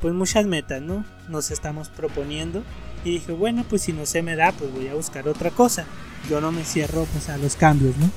Pues 0.00 0.14
muchas 0.14 0.46
metas, 0.46 0.82
¿no? 0.82 1.04
Nos 1.28 1.50
estamos 1.50 1.88
proponiendo 1.88 2.62
y 3.04 3.12
dije, 3.12 3.32
bueno, 3.32 3.64
pues 3.68 3.82
si 3.82 3.92
no 3.92 4.04
se 4.06 4.22
me 4.22 4.36
da, 4.36 4.52
pues 4.52 4.72
voy 4.72 4.88
a 4.88 4.94
buscar 4.94 5.28
otra 5.28 5.50
cosa. 5.50 5.86
Yo 6.28 6.40
no 6.40 6.52
me 6.52 6.64
cierro 6.64 7.04
pues 7.12 7.28
a 7.28 7.38
los 7.38 7.56
cambios, 7.56 7.96
¿no? 7.96 8.10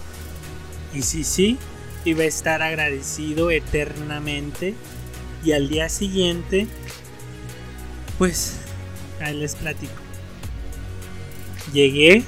Y 0.94 1.04
sí, 1.04 1.24
sí, 1.24 1.58
iba 2.06 2.24
a 2.24 2.28
estar 2.28 2.62
agradecido 2.62 3.52
eternamente. 3.52 4.76
Y 5.44 5.54
al 5.54 5.70
día 5.70 5.88
siguiente, 5.88 6.68
pues, 8.18 8.58
ahí 9.22 9.38
les 9.38 9.56
platico. 9.56 10.09
Llegué 11.74 12.24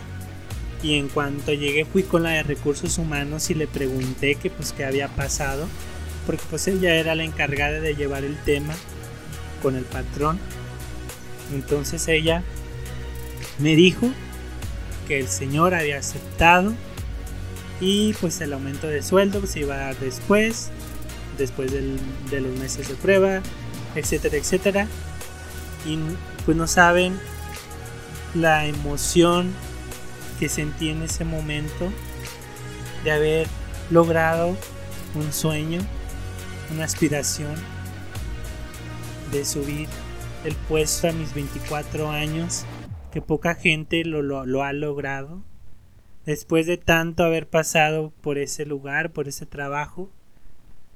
y 0.83 0.95
en 0.95 1.09
cuanto 1.09 1.53
llegué 1.53 1.85
fui 1.85 2.03
con 2.03 2.23
la 2.23 2.31
de 2.31 2.43
recursos 2.43 2.97
humanos 2.97 3.49
y 3.49 3.53
le 3.53 3.67
pregunté 3.67 4.35
que 4.35 4.49
pues 4.49 4.73
qué 4.73 4.85
había 4.85 5.07
pasado. 5.07 5.67
Porque 6.25 6.43
pues 6.49 6.67
ella 6.67 6.95
era 6.95 7.15
la 7.15 7.23
encargada 7.23 7.79
de 7.79 7.95
llevar 7.95 8.23
el 8.23 8.37
tema 8.43 8.75
con 9.61 9.75
el 9.75 9.83
patrón. 9.83 10.39
Entonces 11.53 12.07
ella 12.07 12.43
me 13.59 13.75
dijo 13.75 14.09
que 15.07 15.19
el 15.19 15.27
señor 15.27 15.73
había 15.73 15.97
aceptado 15.97 16.73
y 17.79 18.13
pues 18.13 18.39
el 18.41 18.53
aumento 18.53 18.87
de 18.87 19.01
sueldo 19.01 19.45
se 19.47 19.61
iba 19.61 19.75
a 19.75 19.79
dar 19.79 19.97
después, 19.97 20.69
después 21.37 21.71
de 21.71 22.41
los 22.41 22.59
meses 22.59 22.87
de 22.87 22.95
prueba, 22.95 23.41
etcétera, 23.95 24.37
etcétera. 24.37 24.87
Y 25.85 25.97
pues 26.45 26.55
no 26.55 26.67
saben 26.67 27.19
la 28.35 28.65
emoción 28.65 29.53
que 30.39 30.49
sentí 30.49 30.89
en 30.89 31.03
ese 31.03 31.25
momento 31.25 31.91
de 33.03 33.11
haber 33.11 33.47
logrado 33.89 34.55
un 35.15 35.33
sueño, 35.33 35.81
una 36.71 36.85
aspiración 36.85 37.55
de 39.31 39.45
subir 39.45 39.87
el 40.43 40.55
puesto 40.55 41.09
a 41.09 41.11
mis 41.11 41.33
24 41.33 42.09
años, 42.09 42.65
que 43.11 43.21
poca 43.21 43.55
gente 43.55 44.03
lo, 44.05 44.63
ha 44.63 44.73
logrado. 44.73 45.41
Después 46.25 46.67
de 46.67 46.77
tanto 46.77 47.23
haber 47.23 47.47
pasado 47.47 48.13
por 48.21 48.37
ese 48.37 48.65
lugar, 48.65 49.11
por 49.11 49.27
ese 49.27 49.45
trabajo, 49.45 50.09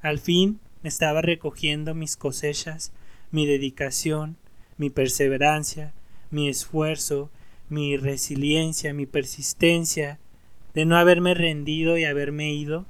al 0.02 0.20
fin 0.20 0.60
estaba 0.84 1.22
recogiendo 1.22 1.94
mis 1.96 2.16
cosechas, 2.16 2.94
mi 3.32 3.46
dedicación, 3.46 4.38
mi 4.78 4.90
perseverancia, 4.90 5.94
mi 6.32 6.50
esfuerzo, 6.50 7.30
mi 7.70 7.98
resiliencia, 7.98 8.94
mi 8.94 9.06
persistencia, 9.06 10.20
de 10.74 10.86
no 10.86 10.98
haberme 10.98 11.34
rendido 11.34 11.98
y 11.98 12.06
haberme 12.06 12.54
ido, 12.54 12.86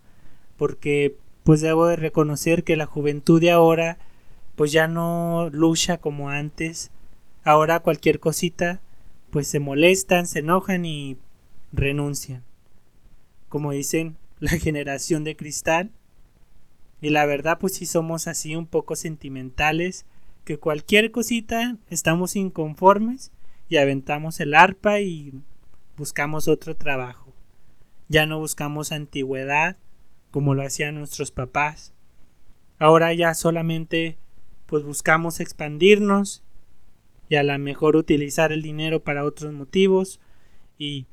porque 0.58 1.15
pues 1.44 1.62
debo 1.62 1.88
de 1.88 1.96
reconocer 1.96 2.63
que 2.63 2.75
la 2.75 2.86
juventud 2.86 3.39
de 3.39 3.51
ahora 3.51 3.98
pues 4.56 4.72
ya 4.72 4.88
no 4.88 5.50
lucha 5.51 5.98
como 5.98 6.30
antes, 6.30 6.92
ahora 7.44 7.82
cualquier 7.82 8.20
cosita 8.20 8.82
pues 9.30 9.48
se 9.48 9.60
molestan, 9.60 10.27
se 10.27 10.39
enojan 10.39 10.86
y 10.86 11.18
renuncian. 11.74 12.44
Como 13.50 13.72
dicen, 13.72 14.18
la 14.39 14.51
generación 14.51 15.24
de 15.24 15.36
cristal. 15.36 15.92
Y 17.01 17.10
la 17.10 17.25
verdad, 17.25 17.60
pues 17.60 17.74
si 17.74 17.86
somos 17.86 18.27
así 18.27 18.56
un 18.56 18.65
poco 18.65 18.96
sentimentales, 18.96 20.06
que 20.46 20.60
cualquier 20.60 21.12
cosita 21.12 21.78
estamos 21.90 22.36
inconformes 22.36 23.32
y 23.68 23.78
aventamos 23.78 24.40
el 24.40 24.54
arpa 24.54 25.02
y 25.02 25.34
buscamos 25.98 26.48
otro 26.48 26.75
trabajo. 26.75 27.34
Ya 28.08 28.28
no 28.28 28.40
buscamos 28.40 28.92
antigüedad 28.92 29.78
como 30.30 30.54
lo 30.54 30.62
hacían 30.62 30.96
nuestros 30.96 31.32
papás. 31.32 31.94
Ahora 32.78 33.12
ya 33.14 33.34
solamente 33.34 34.18
pues 34.68 34.84
buscamos 34.84 35.40
expandirnos 35.40 36.44
y 37.28 37.36
a 37.36 37.44
lo 37.44 37.58
mejor 37.58 37.96
utilizar 37.96 38.52
el 38.52 38.62
dinero 38.62 39.04
para 39.04 39.25
otros 39.25 39.52
motivos 39.52 40.20
y 40.78 41.08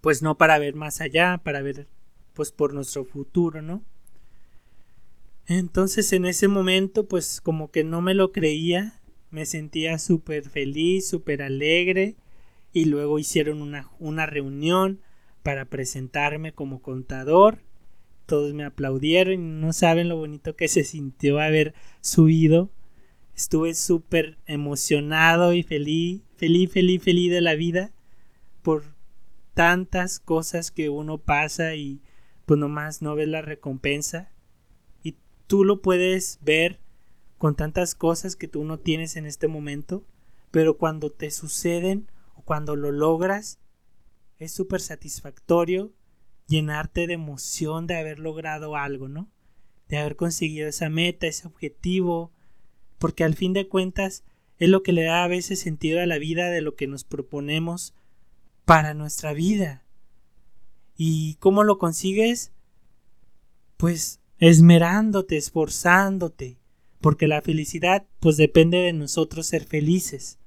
pues 0.00 0.22
no 0.22 0.38
para 0.38 0.58
ver 0.58 0.74
más 0.74 1.00
allá, 1.00 1.40
para 1.44 1.60
ver 1.60 1.88
pues 2.32 2.52
por 2.52 2.72
nuestro 2.72 3.04
futuro, 3.04 3.60
¿no? 3.60 3.82
Entonces 5.46 6.12
en 6.12 6.24
ese 6.24 6.48
momento 6.48 7.06
pues 7.06 7.40
como 7.40 7.70
que 7.70 7.84
no 7.84 8.00
me 8.00 8.14
lo 8.14 8.32
creía, 8.32 9.00
me 9.30 9.46
sentía 9.46 9.98
súper 9.98 10.48
feliz, 10.48 11.08
súper 11.08 11.42
alegre 11.42 12.16
y 12.72 12.86
luego 12.86 13.18
hicieron 13.18 13.60
una, 13.60 13.90
una 13.98 14.26
reunión 14.26 15.00
para 15.42 15.64
presentarme 15.64 16.52
como 16.52 16.80
contador. 16.80 17.62
Todos 18.26 18.54
me 18.54 18.64
aplaudieron 18.64 19.34
y 19.34 19.60
no 19.60 19.72
saben 19.72 20.08
lo 20.08 20.16
bonito 20.16 20.54
que 20.56 20.68
se 20.68 20.84
sintió 20.84 21.40
haber 21.40 21.74
subido. 22.00 22.70
Estuve 23.34 23.74
súper 23.74 24.38
emocionado 24.46 25.52
y 25.52 25.62
feliz, 25.62 26.22
feliz, 26.36 26.70
feliz, 26.70 27.02
feliz 27.02 27.30
de 27.30 27.40
la 27.40 27.54
vida 27.54 27.92
por 28.62 28.84
tantas 29.54 30.20
cosas 30.20 30.70
que 30.70 30.88
uno 30.88 31.18
pasa 31.18 31.74
y 31.74 32.00
pues 32.46 32.58
nomás 32.58 33.02
no 33.02 33.14
ves 33.14 33.28
la 33.28 33.42
recompensa. 33.42 34.31
Tú 35.46 35.64
lo 35.64 35.82
puedes 35.82 36.38
ver 36.42 36.80
con 37.38 37.56
tantas 37.56 37.94
cosas 37.94 38.36
que 38.36 38.48
tú 38.48 38.64
no 38.64 38.78
tienes 38.78 39.16
en 39.16 39.26
este 39.26 39.48
momento, 39.48 40.04
pero 40.50 40.78
cuando 40.78 41.10
te 41.10 41.30
suceden 41.30 42.10
o 42.34 42.42
cuando 42.42 42.76
lo 42.76 42.92
logras, 42.92 43.58
es 44.38 44.52
súper 44.52 44.80
satisfactorio 44.80 45.92
llenarte 46.46 47.06
de 47.06 47.14
emoción 47.14 47.86
de 47.86 47.96
haber 47.96 48.18
logrado 48.18 48.76
algo, 48.76 49.08
¿no? 49.08 49.30
De 49.88 49.98
haber 49.98 50.16
conseguido 50.16 50.68
esa 50.68 50.88
meta, 50.88 51.26
ese 51.26 51.46
objetivo, 51.46 52.32
porque 52.98 53.24
al 53.24 53.34
fin 53.34 53.52
de 53.52 53.68
cuentas 53.68 54.24
es 54.58 54.68
lo 54.68 54.82
que 54.82 54.92
le 54.92 55.02
da 55.02 55.24
a 55.24 55.28
veces 55.28 55.58
sentido 55.58 56.00
a 56.00 56.06
la 56.06 56.18
vida 56.18 56.50
de 56.50 56.60
lo 56.60 56.76
que 56.76 56.86
nos 56.86 57.04
proponemos 57.04 57.94
para 58.64 58.94
nuestra 58.94 59.32
vida. 59.32 59.84
¿Y 60.96 61.34
cómo 61.40 61.64
lo 61.64 61.78
consigues? 61.78 62.52
Pues 63.76 64.20
esmerándote, 64.42 65.36
esforzándote, 65.36 66.58
porque 67.00 67.28
la 67.28 67.42
felicidad 67.42 68.08
pues 68.18 68.36
depende 68.36 68.78
de 68.78 68.92
nosotros 68.92 69.46
ser 69.46 69.64
felices. 69.64 70.40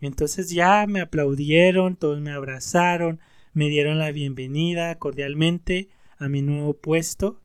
Entonces 0.00 0.50
ya 0.50 0.86
me 0.86 1.00
aplaudieron, 1.00 1.96
todos 1.96 2.20
me 2.20 2.30
abrazaron, 2.30 3.18
me 3.54 3.68
dieron 3.68 3.98
la 3.98 4.12
bienvenida 4.12 4.96
cordialmente 5.00 5.88
a 6.16 6.28
mi 6.28 6.42
nuevo 6.42 6.74
puesto. 6.74 7.40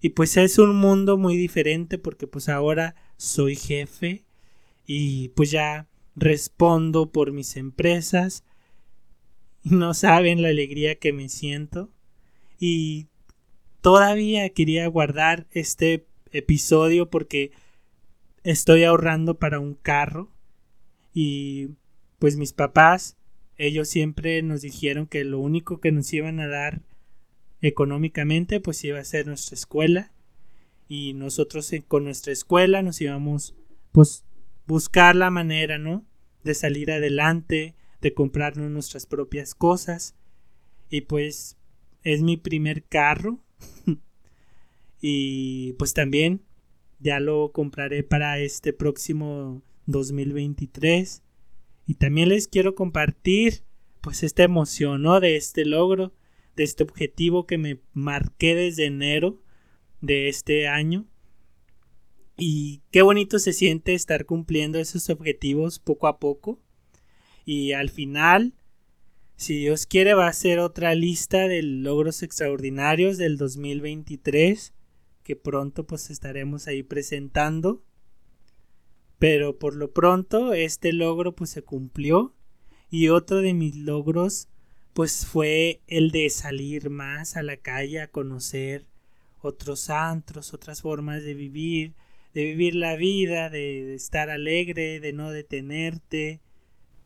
Y 0.00 0.10
pues 0.10 0.36
es 0.36 0.60
un 0.60 0.76
mundo 0.76 1.18
muy 1.18 1.36
diferente 1.36 1.98
porque 1.98 2.28
pues 2.28 2.48
ahora 2.48 2.94
soy 3.16 3.56
jefe 3.56 4.26
y 4.86 5.30
pues 5.30 5.50
ya 5.50 5.88
respondo 6.14 7.10
por 7.10 7.32
mis 7.32 7.56
empresas. 7.56 8.44
No 9.64 9.92
saben 9.92 10.40
la 10.40 10.50
alegría 10.50 11.00
que 11.00 11.12
me 11.12 11.28
siento. 11.28 11.90
Y 12.60 13.08
todavía 13.82 14.48
quería 14.50 14.86
guardar 14.86 15.46
este 15.50 16.06
episodio 16.30 17.10
porque 17.10 17.50
estoy 18.44 18.84
ahorrando 18.84 19.38
para 19.38 19.60
un 19.60 19.74
carro. 19.74 20.30
Y 21.12 21.70
pues 22.18 22.36
mis 22.36 22.54
papás, 22.54 23.18
ellos 23.58 23.88
siempre 23.88 24.40
nos 24.42 24.62
dijeron 24.62 25.06
que 25.06 25.24
lo 25.24 25.40
único 25.40 25.80
que 25.80 25.92
nos 25.92 26.10
iban 26.12 26.40
a 26.40 26.48
dar 26.48 26.80
económicamente 27.60 28.60
pues 28.60 28.82
iba 28.82 28.98
a 28.98 29.04
ser 29.04 29.26
nuestra 29.26 29.54
escuela 29.54 30.12
y 30.88 31.12
nosotros 31.12 31.70
con 31.86 32.04
nuestra 32.04 32.32
escuela 32.32 32.82
nos 32.82 33.00
íbamos 33.00 33.54
pues 33.92 34.24
buscar 34.66 35.14
la 35.14 35.30
manera, 35.30 35.78
¿no? 35.78 36.04
De 36.42 36.54
salir 36.54 36.90
adelante, 36.90 37.74
de 38.00 38.14
comprarnos 38.14 38.70
nuestras 38.70 39.06
propias 39.06 39.54
cosas 39.54 40.14
y 40.88 41.02
pues 41.02 41.56
es 42.02 42.22
mi 42.22 42.36
primer 42.36 42.84
carro 42.84 43.38
y 45.00 45.74
pues 45.74 45.94
también 45.94 46.42
ya 46.98 47.20
lo 47.20 47.52
compraré 47.52 48.02
para 48.02 48.38
este 48.38 48.72
próximo 48.72 49.62
2023 49.86 51.22
y 51.86 51.94
también 51.94 52.28
les 52.28 52.48
quiero 52.48 52.74
compartir 52.74 53.64
pues 54.00 54.22
esta 54.22 54.42
emoción, 54.42 55.02
¿no? 55.02 55.20
De 55.20 55.36
este 55.36 55.64
logro, 55.64 56.12
de 56.56 56.64
este 56.64 56.82
objetivo 56.82 57.46
que 57.46 57.58
me 57.58 57.80
marqué 57.92 58.54
desde 58.54 58.86
enero 58.86 59.42
de 60.00 60.28
este 60.28 60.68
año. 60.68 61.06
Y 62.36 62.82
qué 62.90 63.02
bonito 63.02 63.38
se 63.38 63.52
siente 63.52 63.94
estar 63.94 64.26
cumpliendo 64.26 64.78
esos 64.78 65.10
objetivos 65.10 65.78
poco 65.78 66.08
a 66.08 66.18
poco. 66.18 66.60
Y 67.44 67.72
al 67.72 67.90
final, 67.90 68.54
si 69.36 69.58
Dios 69.58 69.86
quiere, 69.86 70.14
va 70.14 70.28
a 70.28 70.32
ser 70.32 70.58
otra 70.58 70.94
lista 70.94 71.48
de 71.48 71.62
logros 71.62 72.22
extraordinarios 72.22 73.18
del 73.18 73.36
2023 73.36 74.72
que 75.22 75.36
pronto 75.36 75.86
pues 75.86 76.10
estaremos 76.10 76.66
ahí 76.66 76.82
presentando. 76.82 77.82
Pero 79.18 79.58
por 79.58 79.76
lo 79.76 79.92
pronto 79.92 80.52
este 80.52 80.92
logro 80.92 81.34
pues 81.34 81.50
se 81.50 81.62
cumplió 81.62 82.34
y 82.90 83.08
otro 83.08 83.40
de 83.40 83.54
mis 83.54 83.76
logros 83.76 84.48
pues 84.92 85.24
fue 85.26 85.80
el 85.86 86.10
de 86.10 86.28
salir 86.28 86.90
más 86.90 87.36
a 87.36 87.42
la 87.42 87.56
calle 87.56 88.00
a 88.00 88.08
conocer 88.08 88.86
otros 89.40 89.90
antros, 89.90 90.54
otras 90.54 90.82
formas 90.82 91.24
de 91.24 91.34
vivir, 91.34 91.94
de 92.34 92.44
vivir 92.44 92.74
la 92.74 92.96
vida, 92.96 93.48
de, 93.48 93.94
estar 93.94 94.30
alegre, 94.30 95.00
de 95.00 95.12
no 95.12 95.30
detenerte. 95.30 96.40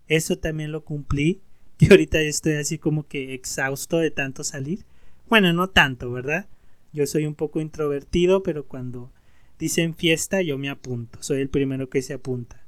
Eso 0.08 0.38
también 0.38 0.72
lo 0.72 0.84
cumplí. 0.84 1.42
Y 1.78 1.90
ahorita 1.90 2.20
estoy 2.20 2.54
así 2.54 2.78
como 2.78 3.06
que 3.06 3.34
exhausto 3.34 3.98
de 3.98 4.10
tanto 4.10 4.44
salir. 4.44 4.84
Bueno, 5.28 5.52
no 5.52 5.68
tanto, 5.68 6.10
¿verdad? 6.10 6.46
Yo 6.92 7.06
soy 7.06 7.26
un 7.26 7.34
poco 7.34 7.60
introvertido, 7.60 8.42
pero 8.42 8.66
cuando 8.66 9.12
dicen 9.58 9.94
fiesta, 9.94 10.40
yo 10.40 10.56
me 10.58 10.70
apunto, 10.70 11.22
soy 11.22 11.40
el 11.40 11.50
primero 11.50 11.90
que 11.90 12.02
se 12.02 12.14
apunta. 12.14 12.62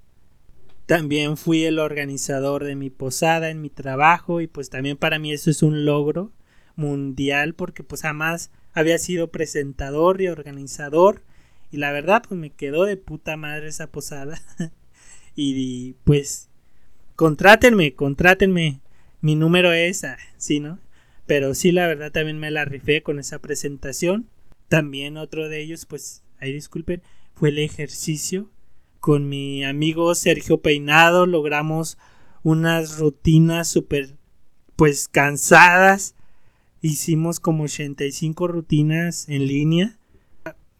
También 0.87 1.37
fui 1.37 1.65
el 1.65 1.79
organizador 1.79 2.65
de 2.65 2.75
mi 2.75 2.91
posada 2.91 3.51
en 3.51 3.61
mi 3.61 3.69
trabajo 3.69 4.41
y 4.41 4.47
pues 4.47 4.71
también 4.71 4.97
para 4.97 5.19
mí 5.19 5.33
eso 5.33 5.51
es 5.51 5.63
un 5.63 5.85
logro 5.85 6.33
mundial 6.77 7.55
porque 7.55 7.83
pues 7.83 8.03
jamás 8.03 8.51
había 8.73 8.99
sido 8.99 9.31
presentador 9.31 10.23
y 10.23 10.29
organizador 10.29 11.23
y 11.71 11.77
la 11.77 11.93
verdad 11.93 12.23
pues 12.27 12.41
me 12.41 12.51
quedó 12.51 12.85
de 12.85 12.97
puta 12.97 13.37
madre 13.37 13.69
esa 13.69 13.89
posada 13.89 14.41
y 15.37 15.95
pues 16.05 16.49
contrátenme, 17.17 17.95
contrátenme, 17.95 18.81
mi 19.21 19.35
número 19.35 19.73
es, 19.73 20.05
ah, 20.05 20.19
sí, 20.37 20.61
¿no? 20.61 20.79
Pero 21.27 21.55
sí 21.55 21.73
la 21.73 21.87
verdad 21.87 22.13
también 22.13 22.39
me 22.39 22.51
la 22.51 22.65
rifé 22.65 23.03
con 23.03 23.19
esa 23.19 23.39
presentación. 23.39 24.29
También 24.69 25.17
otro 25.17 25.49
de 25.49 25.61
ellos 25.61 25.87
pues 25.87 26.23
ahí 26.41 26.53
disculpen, 26.53 27.03
fue 27.35 27.51
el 27.51 27.59
ejercicio. 27.59 28.51
Con 29.01 29.29
mi 29.29 29.65
amigo 29.65 30.15
Sergio 30.15 30.61
Peinado 30.61 31.27
logramos 31.27 31.99
unas 32.43 32.99
rutinas 32.99 33.69
súper, 33.69 34.17
pues 34.77 35.09
cansadas. 35.09 36.15
Hicimos 36.81 37.41
como 37.41 37.65
85 37.65 38.49
rutinas 38.49 39.29
en 39.29 39.47
línea 39.47 39.99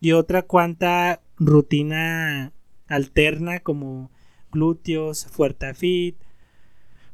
y 0.01 0.13
otra 0.13 0.43
cuanta 0.43 1.21
rutina 1.37 2.53
alterna 2.87 3.61
como 3.61 4.11
glúteos, 4.51 5.27
fuerza 5.27 5.75
fit, 5.75 6.17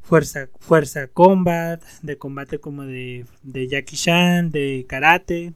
fuerza, 0.05 0.49
fuerza 0.59 1.07
combat, 1.07 1.83
de 2.01 2.17
combate 2.17 2.59
como 2.59 2.83
de, 2.83 3.25
de 3.43 3.67
Jackie 3.67 3.97
Chan, 3.97 4.51
de 4.51 4.85
karate, 4.87 5.53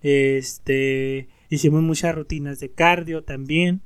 este, 0.00 1.28
Hicimos 1.50 1.82
muchas 1.82 2.14
rutinas 2.14 2.60
de 2.60 2.70
cardio 2.70 3.24
también. 3.24 3.80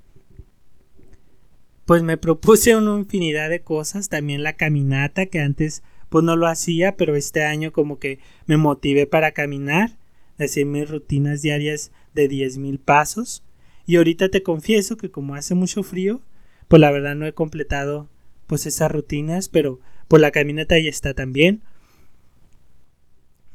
Pues 1.85 2.03
me 2.03 2.17
propuse 2.19 2.77
una 2.77 2.99
infinidad 2.99 3.49
de 3.51 3.63
cosas, 3.63 4.09
también 4.09 4.43
la 4.43 4.55
caminata 4.55 5.27
que 5.27 5.41
antes 5.41 5.83
pues 6.09 6.25
no 6.25 6.37
lo 6.37 6.47
hacía, 6.47 6.97
pero 6.97 7.17
este 7.17 7.43
año 7.43 7.73
como 7.73 7.99
que 7.99 8.19
me 8.47 8.59
motivé 8.59 9.07
para 9.07 9.33
caminar, 9.33 9.97
hacer 10.39 10.67
mis 10.67 10.91
rutinas 10.91 11.41
diarias 11.41 11.91
de 12.15 12.29
10.000 12.29 12.79
pasos. 12.79 13.43
Y 13.87 13.97
ahorita 13.97 14.29
te 14.29 14.43
confieso 14.43 14.97
que 14.99 15.11
como 15.11 15.37
hace 15.37 15.55
mucho 15.55 15.83
frío, 15.83 16.21
pues 16.69 16.81
la 16.81 16.91
verdad 16.91 17.15
no 17.15 17.27
he 17.27 17.33
completado 17.33 18.11
pues 18.47 18.67
esas 18.67 18.93
rutinas, 18.93 19.49
pero 19.49 19.81
pues 20.09 20.21
la 20.21 20.31
caminata 20.31 20.79
ya 20.79 20.91
está 20.91 21.15
también. 21.15 21.63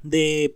De 0.04 0.56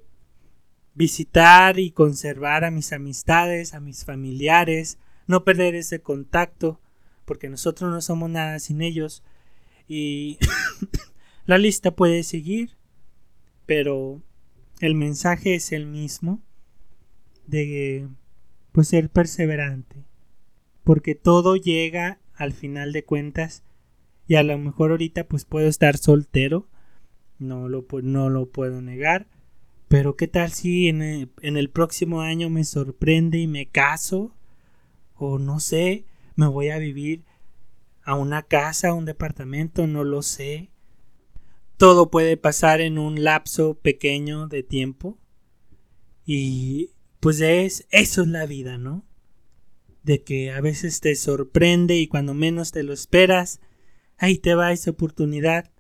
visitar 0.93 1.79
y 1.79 1.91
conservar 1.91 2.65
a 2.65 2.71
mis 2.71 2.93
amistades, 2.93 3.73
a 3.73 3.79
mis 3.79 4.05
familiares, 4.05 4.97
no 5.27 5.43
perder 5.43 5.75
ese 5.75 6.01
contacto, 6.01 6.79
porque 7.25 7.49
nosotros 7.49 7.91
no 7.91 8.01
somos 8.01 8.29
nada 8.29 8.59
sin 8.59 8.81
ellos. 8.81 9.23
Y 9.87 10.37
la 11.45 11.57
lista 11.57 11.91
puede 11.91 12.23
seguir, 12.23 12.75
pero 13.65 14.21
el 14.79 14.95
mensaje 14.95 15.55
es 15.55 15.71
el 15.71 15.85
mismo 15.85 16.41
de 17.47 18.07
pues 18.71 18.87
ser 18.87 19.09
perseverante, 19.09 20.03
porque 20.83 21.15
todo 21.15 21.55
llega 21.55 22.19
al 22.35 22.53
final 22.53 22.93
de 22.93 23.03
cuentas 23.03 23.63
y 24.31 24.37
a 24.37 24.43
lo 24.43 24.57
mejor 24.57 24.91
ahorita 24.91 25.25
pues 25.25 25.43
puedo 25.43 25.67
estar 25.67 25.97
soltero, 25.97 26.69
no 27.37 27.67
lo, 27.67 27.85
no 28.01 28.29
lo 28.29 28.49
puedo 28.49 28.81
negar, 28.81 29.27
pero 29.89 30.15
qué 30.15 30.29
tal 30.29 30.53
si 30.53 30.87
en 30.87 31.01
el, 31.01 31.69
próximo 31.69 32.21
año 32.21 32.49
me 32.49 32.63
sorprende 32.63 33.39
y 33.39 33.47
me 33.47 33.65
caso, 33.65 34.33
o 35.15 35.37
no 35.37 35.59
sé, 35.59 36.05
me 36.37 36.47
voy 36.47 36.69
a 36.69 36.77
vivir 36.77 37.25
a 38.05 38.15
una 38.15 38.43
casa, 38.43 38.87
a 38.87 38.93
un 38.93 39.03
departamento, 39.03 39.85
no 39.85 40.05
lo 40.05 40.21
sé. 40.21 40.69
Todo 41.75 42.09
puede 42.09 42.37
pasar 42.37 42.79
en 42.79 42.99
un 42.99 43.25
lapso 43.25 43.73
pequeño 43.81 44.47
de 44.47 44.63
tiempo. 44.63 45.19
Y 46.25 46.91
pues 47.19 47.41
es 47.41 47.85
eso 47.91 48.21
es 48.21 48.27
la 48.29 48.45
vida, 48.45 48.77
¿no? 48.77 49.03
De 50.03 50.23
que 50.23 50.53
a 50.53 50.61
veces 50.61 51.01
te 51.01 51.17
sorprende 51.17 51.97
y 51.97 52.07
cuando 52.07 52.33
menos 52.33 52.71
te 52.71 52.83
lo 52.83 52.93
esperas, 52.93 53.59
ahí 54.21 54.37
te 54.37 54.53
va 54.53 54.71
esa 54.71 54.91
oportunidad. 54.91 55.71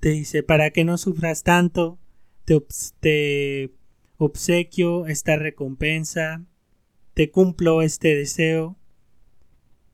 Te 0.00 0.10
dice, 0.10 0.42
para 0.42 0.70
que 0.70 0.84
no 0.84 0.98
sufras 0.98 1.44
tanto, 1.44 1.98
te, 2.44 2.60
te 3.00 3.72
obsequio 4.18 5.06
esta 5.06 5.36
recompensa, 5.36 6.44
te 7.14 7.30
cumplo 7.30 7.82
este 7.82 8.14
deseo 8.14 8.76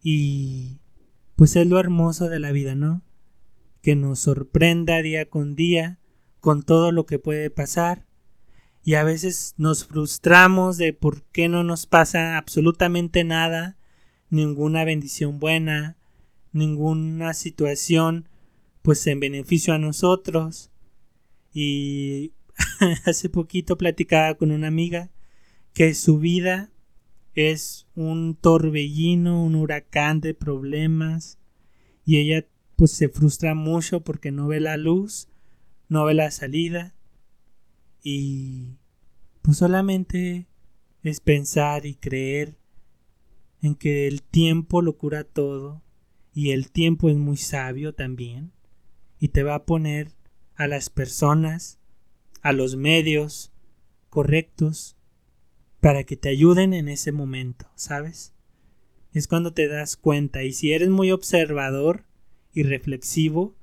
y 0.03 0.81
pues 1.37 1.55
es 1.57 1.67
lo 1.67 1.79
hermoso 1.79 2.31
de 2.31 2.41
la 2.41 2.53
vida, 2.53 2.75
¿no? 2.75 3.03
Que 3.83 3.95
nos 3.97 4.21
sorprenda 4.21 5.03
día 5.03 5.29
con 5.29 5.55
día 5.55 5.99
con 6.41 6.63
todo 6.63 6.93
lo 6.93 7.05
que 7.05 7.19
puede 7.19 7.51
pasar. 7.51 8.07
Y 8.83 8.95
a 8.95 9.05
veces 9.05 9.55
nos 9.59 9.85
frustramos 9.85 10.79
de 10.79 10.95
por 10.95 11.23
qué 11.25 11.49
no 11.49 11.65
nos 11.65 11.85
pasa 11.85 12.39
absolutamente 12.39 13.25
nada, 13.25 13.77
ninguna 14.31 14.85
bendición 14.85 15.39
buena, 15.39 15.99
ninguna 16.53 17.35
situación 17.35 18.29
pues 18.83 19.07
en 19.07 19.21
beneficio 19.21 19.75
a 19.75 19.79
nosotros. 19.79 20.71
Y 21.53 22.33
hace 23.05 23.29
poquito 23.29 23.77
platicaba 23.77 24.35
con 24.35 24.51
una 24.51 24.69
amiga 24.69 25.11
que 25.73 25.95
su 25.95 26.19
vida 26.19 26.71
es 27.35 27.87
un 27.95 28.35
torbellino, 28.35 29.43
un 29.45 29.55
huracán 29.55 30.21
de 30.21 30.35
problemas 30.35 31.39
y 32.05 32.19
ella 32.19 32.47
pues 32.77 32.93
se 32.93 33.09
frustra 33.09 33.55
mucho 33.55 34.03
porque 34.03 34.33
no 34.33 34.49
ve 34.49 34.59
la 34.59 34.77
luz, 34.77 35.29
no 35.89 36.05
ve 36.05 36.15
la 36.15 36.31
salida 36.31 36.95
y 38.03 38.79
pues 39.43 39.59
solamente 39.59 40.49
es 41.03 41.21
pensar 41.21 41.87
y 41.87 41.95
creer 41.95 42.57
en 43.63 43.75
que 43.75 44.09
el 44.09 44.23
tiempo 44.23 44.83
lo 44.83 44.97
cura 44.97 45.25
todo 45.25 45.83
y 46.33 46.51
el 46.51 46.71
tiempo 46.71 47.09
es 47.09 47.17
muy 47.17 47.37
sabio 47.37 47.95
también 47.95 48.53
y 49.19 49.29
te 49.29 49.43
va 49.43 49.55
a 49.55 49.65
poner 49.65 50.13
a 50.55 50.67
las 50.67 50.91
personas, 50.91 51.79
a 52.43 52.53
los 52.53 52.77
medios 52.77 53.53
correctos 54.09 54.97
para 55.81 56.05
que 56.05 56.17
te 56.17 56.29
ayuden 56.29 56.75
en 56.75 56.89
ese 56.89 57.13
momento, 57.13 57.71
¿sabes? 57.75 58.35
Es 59.13 59.27
cuando 59.27 59.53
te 59.53 59.67
das 59.67 59.97
cuenta 59.97 60.43
y 60.45 60.53
si 60.53 60.73
eres 60.73 60.91
muy 60.91 61.11
observador 61.11 62.05
y 62.53 62.63
reflexivo, 62.63 63.57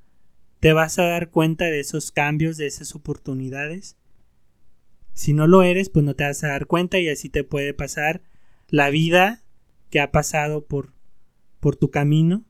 te 0.60 0.74
vas 0.74 0.98
a 1.00 1.04
dar 1.04 1.30
cuenta 1.30 1.66
de 1.66 1.80
esos 1.80 2.12
cambios, 2.12 2.58
de 2.58 2.66
esas 2.66 2.96
oportunidades. 2.96 3.98
Si 5.14 5.34
no 5.34 5.48
lo 5.48 5.64
eres, 5.64 5.90
pues 5.90 6.04
no 6.04 6.16
te 6.16 6.24
vas 6.24 6.44
a 6.44 6.50
dar 6.50 6.66
cuenta 6.66 7.00
y 7.00 7.10
así 7.10 7.30
te 7.30 7.44
puede 7.44 7.74
pasar 7.74 8.24
la 8.68 8.90
vida 8.90 9.44
que 9.90 10.00
ha 10.00 10.12
pasado 10.12 10.66
por, 10.66 10.94
por 11.60 11.76
tu 11.76 11.92
camino. 11.92 12.47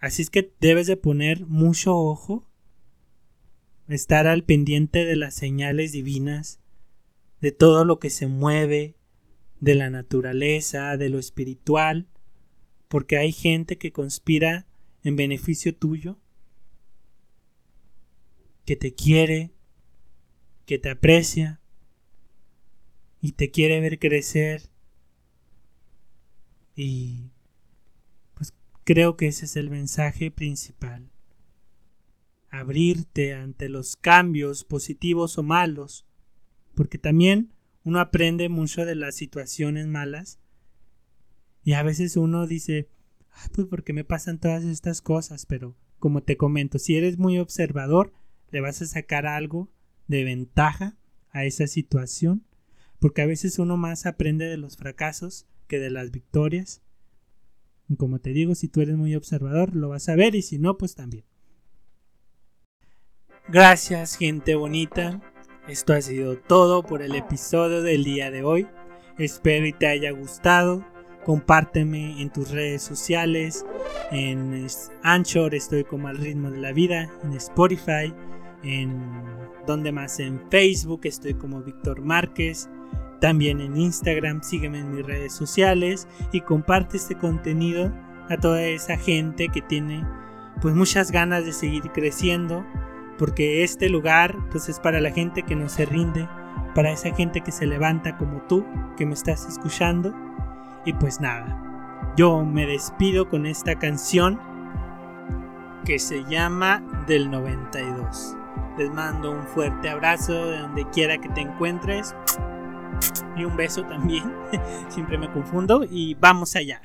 Así 0.00 0.22
es 0.22 0.30
que 0.30 0.52
debes 0.60 0.86
de 0.86 0.96
poner 0.96 1.46
mucho 1.46 1.96
ojo, 1.96 2.46
estar 3.88 4.26
al 4.26 4.44
pendiente 4.44 5.04
de 5.04 5.16
las 5.16 5.34
señales 5.34 5.92
divinas, 5.92 6.60
de 7.40 7.52
todo 7.52 7.84
lo 7.84 7.98
que 7.98 8.10
se 8.10 8.26
mueve, 8.26 8.96
de 9.60 9.74
la 9.74 9.90
naturaleza, 9.90 10.96
de 10.96 11.10
lo 11.10 11.18
espiritual, 11.18 12.08
porque 12.88 13.18
hay 13.18 13.32
gente 13.32 13.78
que 13.78 13.92
conspira 13.92 14.66
en 15.02 15.16
beneficio 15.16 15.74
tuyo 15.74 16.18
que 18.64 18.76
te 18.76 18.94
quiere, 18.94 19.50
que 20.64 20.78
te 20.78 20.90
aprecia 20.90 21.60
y 23.20 23.32
te 23.32 23.50
quiere 23.50 23.80
ver 23.80 23.98
crecer. 23.98 24.70
Y 26.76 27.30
creo 28.92 29.16
que 29.16 29.28
ese 29.28 29.44
es 29.44 29.54
el 29.54 29.70
mensaje 29.70 30.32
principal. 30.32 31.12
Abrirte 32.48 33.34
ante 33.34 33.68
los 33.68 33.94
cambios 33.94 34.64
positivos 34.64 35.38
o 35.38 35.44
malos, 35.44 36.08
porque 36.74 36.98
también 36.98 37.52
uno 37.84 38.00
aprende 38.00 38.48
mucho 38.48 38.84
de 38.84 38.96
las 38.96 39.14
situaciones 39.14 39.86
malas 39.86 40.40
y 41.62 41.74
a 41.74 41.84
veces 41.84 42.16
uno 42.16 42.48
dice, 42.48 42.88
pues 43.52 43.68
porque 43.68 43.92
me 43.92 44.02
pasan 44.02 44.40
todas 44.40 44.64
estas 44.64 45.00
cosas, 45.02 45.46
pero 45.46 45.76
como 46.00 46.24
te 46.24 46.36
comento, 46.36 46.80
si 46.80 46.96
eres 46.96 47.16
muy 47.16 47.38
observador, 47.38 48.12
le 48.50 48.60
vas 48.60 48.82
a 48.82 48.86
sacar 48.86 49.24
algo 49.24 49.70
de 50.08 50.24
ventaja 50.24 50.98
a 51.30 51.44
esa 51.44 51.68
situación, 51.68 52.44
porque 52.98 53.22
a 53.22 53.26
veces 53.26 53.60
uno 53.60 53.76
más 53.76 54.04
aprende 54.04 54.46
de 54.46 54.56
los 54.56 54.76
fracasos 54.76 55.46
que 55.68 55.78
de 55.78 55.90
las 55.90 56.10
victorias. 56.10 56.82
Como 57.98 58.20
te 58.20 58.30
digo, 58.30 58.54
si 58.54 58.68
tú 58.68 58.80
eres 58.80 58.96
muy 58.96 59.14
observador, 59.14 59.74
lo 59.74 59.88
vas 59.88 60.08
a 60.08 60.16
ver 60.16 60.34
y 60.34 60.42
si 60.42 60.58
no, 60.58 60.78
pues 60.78 60.94
también. 60.94 61.24
Gracias, 63.48 64.16
gente 64.16 64.54
bonita. 64.54 65.20
Esto 65.68 65.92
ha 65.92 66.00
sido 66.00 66.36
todo 66.38 66.82
por 66.82 67.02
el 67.02 67.14
episodio 67.14 67.82
del 67.82 68.04
día 68.04 68.30
de 68.30 68.44
hoy. 68.44 68.66
Espero 69.18 69.66
y 69.66 69.72
te 69.72 69.86
haya 69.86 70.10
gustado. 70.12 70.86
Compárteme 71.24 72.20
en 72.22 72.30
tus 72.30 72.50
redes 72.50 72.82
sociales. 72.82 73.64
En 74.10 74.66
Anchor 75.02 75.54
estoy 75.54 75.84
como 75.84 76.08
al 76.08 76.18
ritmo 76.18 76.50
de 76.50 76.58
la 76.58 76.72
vida. 76.72 77.10
En 77.24 77.32
Spotify 77.34 78.12
en 78.62 79.00
donde 79.66 79.92
más 79.92 80.20
en 80.20 80.40
Facebook 80.50 81.02
estoy 81.04 81.34
como 81.34 81.62
Víctor 81.62 82.02
Márquez, 82.02 82.68
también 83.20 83.60
en 83.60 83.76
Instagram, 83.76 84.42
sígueme 84.42 84.80
en 84.80 84.94
mis 84.94 85.04
redes 85.04 85.32
sociales 85.32 86.08
y 86.32 86.40
comparte 86.40 86.96
este 86.96 87.16
contenido 87.16 87.92
a 88.28 88.36
toda 88.36 88.62
esa 88.62 88.96
gente 88.96 89.48
que 89.48 89.60
tiene 89.60 90.04
pues 90.60 90.74
muchas 90.74 91.10
ganas 91.10 91.44
de 91.44 91.52
seguir 91.52 91.90
creciendo, 91.92 92.64
porque 93.18 93.64
este 93.64 93.88
lugar 93.88 94.36
pues 94.50 94.68
es 94.68 94.78
para 94.78 95.00
la 95.00 95.10
gente 95.10 95.42
que 95.42 95.56
no 95.56 95.68
se 95.68 95.86
rinde, 95.86 96.28
para 96.74 96.90
esa 96.90 97.14
gente 97.14 97.40
que 97.40 97.52
se 97.52 97.66
levanta 97.66 98.16
como 98.16 98.42
tú, 98.42 98.64
que 98.96 99.06
me 99.06 99.14
estás 99.14 99.46
escuchando 99.46 100.14
y 100.84 100.92
pues 100.92 101.20
nada. 101.20 102.12
Yo 102.16 102.44
me 102.44 102.66
despido 102.66 103.28
con 103.28 103.46
esta 103.46 103.78
canción 103.78 104.40
que 105.84 105.98
se 105.98 106.24
llama 106.24 106.82
Del 107.06 107.30
92. 107.30 108.36
Les 108.78 108.90
mando 108.92 109.30
un 109.30 109.42
fuerte 109.44 109.88
abrazo 109.88 110.46
de 110.46 110.58
donde 110.58 110.88
quiera 110.90 111.18
que 111.18 111.28
te 111.30 111.40
encuentres. 111.40 112.14
Y 113.36 113.44
un 113.44 113.56
beso 113.56 113.84
también. 113.84 114.32
Siempre 114.88 115.18
me 115.18 115.30
confundo. 115.30 115.84
Y 115.84 116.14
vamos 116.14 116.56
allá. 116.56 116.82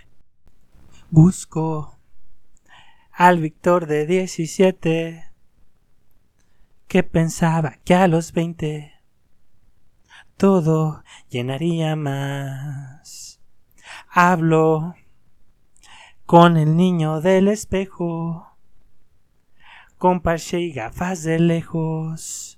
Busco 1.10 1.97
al 3.12 3.39
Víctor 3.39 3.86
de 3.88 4.06
17 4.06 5.32
que 6.88 7.04
pensaba 7.04 7.78
que 7.84 7.95
a 7.95 8.08
los 8.08 8.34
20 8.34 8.93
todo 10.38 11.04
llenaría 11.30 11.95
más. 11.95 13.41
Hablo 14.10 14.95
con 16.25 16.58
el 16.58 16.75
niño 16.75 17.21
del 17.21 17.47
espejo 17.47 18.58
con 19.97 20.21
parche 20.21 20.60
y 20.60 20.71
gafas 20.71 21.23
de 21.23 21.39
lejos 21.39 22.55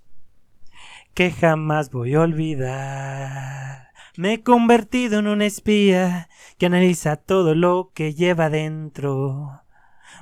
que 1.18 1.32
jamás 1.32 1.90
voy 1.90 2.14
a 2.14 2.22
olvidar. 2.22 3.92
Me 4.18 4.34
he 4.34 4.44
convertido 4.44 5.18
en 5.18 5.26
un 5.26 5.42
espía 5.42 6.30
que 6.60 6.68
analiza 6.68 7.16
todo 7.16 7.56
lo 7.56 7.90
que 7.96 8.14
lleva 8.14 8.52
dentro. 8.52 9.64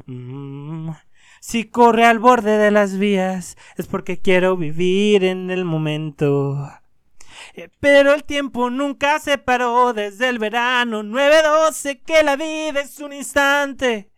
Mm, 0.05 0.91
si 1.41 1.65
corre 1.65 2.05
al 2.05 2.19
borde 2.19 2.57
de 2.57 2.71
las 2.71 2.97
vías 2.97 3.57
es 3.75 3.87
porque 3.87 4.21
quiero 4.21 4.55
vivir 4.55 5.25
en 5.25 5.51
el 5.51 5.65
momento. 5.65 6.65
Eh, 7.55 7.67
pero 7.81 8.13
el 8.13 8.23
tiempo 8.23 8.69
nunca 8.69 9.19
se 9.19 9.37
paró 9.37 9.91
desde 9.91 10.29
el 10.29 10.39
verano 10.39 11.03
912 11.03 11.99
que 12.03 12.23
la 12.23 12.37
vida 12.37 12.79
es 12.79 13.01
un 13.01 13.11
instante. 13.11 14.11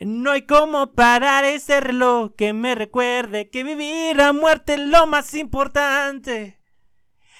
No 0.00 0.32
hay 0.32 0.42
como 0.42 0.92
parar 0.92 1.44
ese 1.44 1.80
reloj 1.80 2.32
que 2.36 2.52
me 2.52 2.74
recuerde 2.74 3.50
que 3.50 3.64
vivir 3.64 4.20
a 4.20 4.32
muerte 4.32 4.74
es 4.74 4.80
lo 4.80 5.06
más 5.06 5.34
importante. 5.34 6.60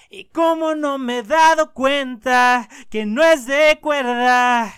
Y 0.09 0.27
como 0.27 0.75
no 0.75 0.99
me 0.99 1.19
he 1.19 1.23
dado 1.23 1.73
cuenta 1.75 2.69
que 2.91 3.07
no 3.07 3.23
es 3.25 3.47
de 3.47 3.79
cuerda. 3.81 4.73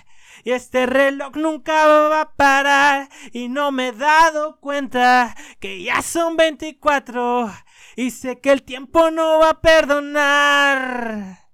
Y 0.45 0.53
este 0.53 0.87
reloj 0.87 1.37
nunca 1.37 1.87
va 1.87 2.21
a 2.23 2.35
parar. 2.35 3.09
Y 3.33 3.49
no 3.49 3.71
me 3.71 3.89
he 3.89 3.93
dado 3.93 4.59
cuenta 4.61 5.37
que 5.61 5.83
ya 5.83 6.03
son 6.03 6.37
24. 6.37 7.53
Y 7.97 8.11
sé 8.11 8.41
que 8.41 8.53
el 8.53 8.63
tiempo 8.63 9.11
no 9.11 9.41
va 9.41 9.51
a 9.51 9.61
perdonar. 9.61 11.48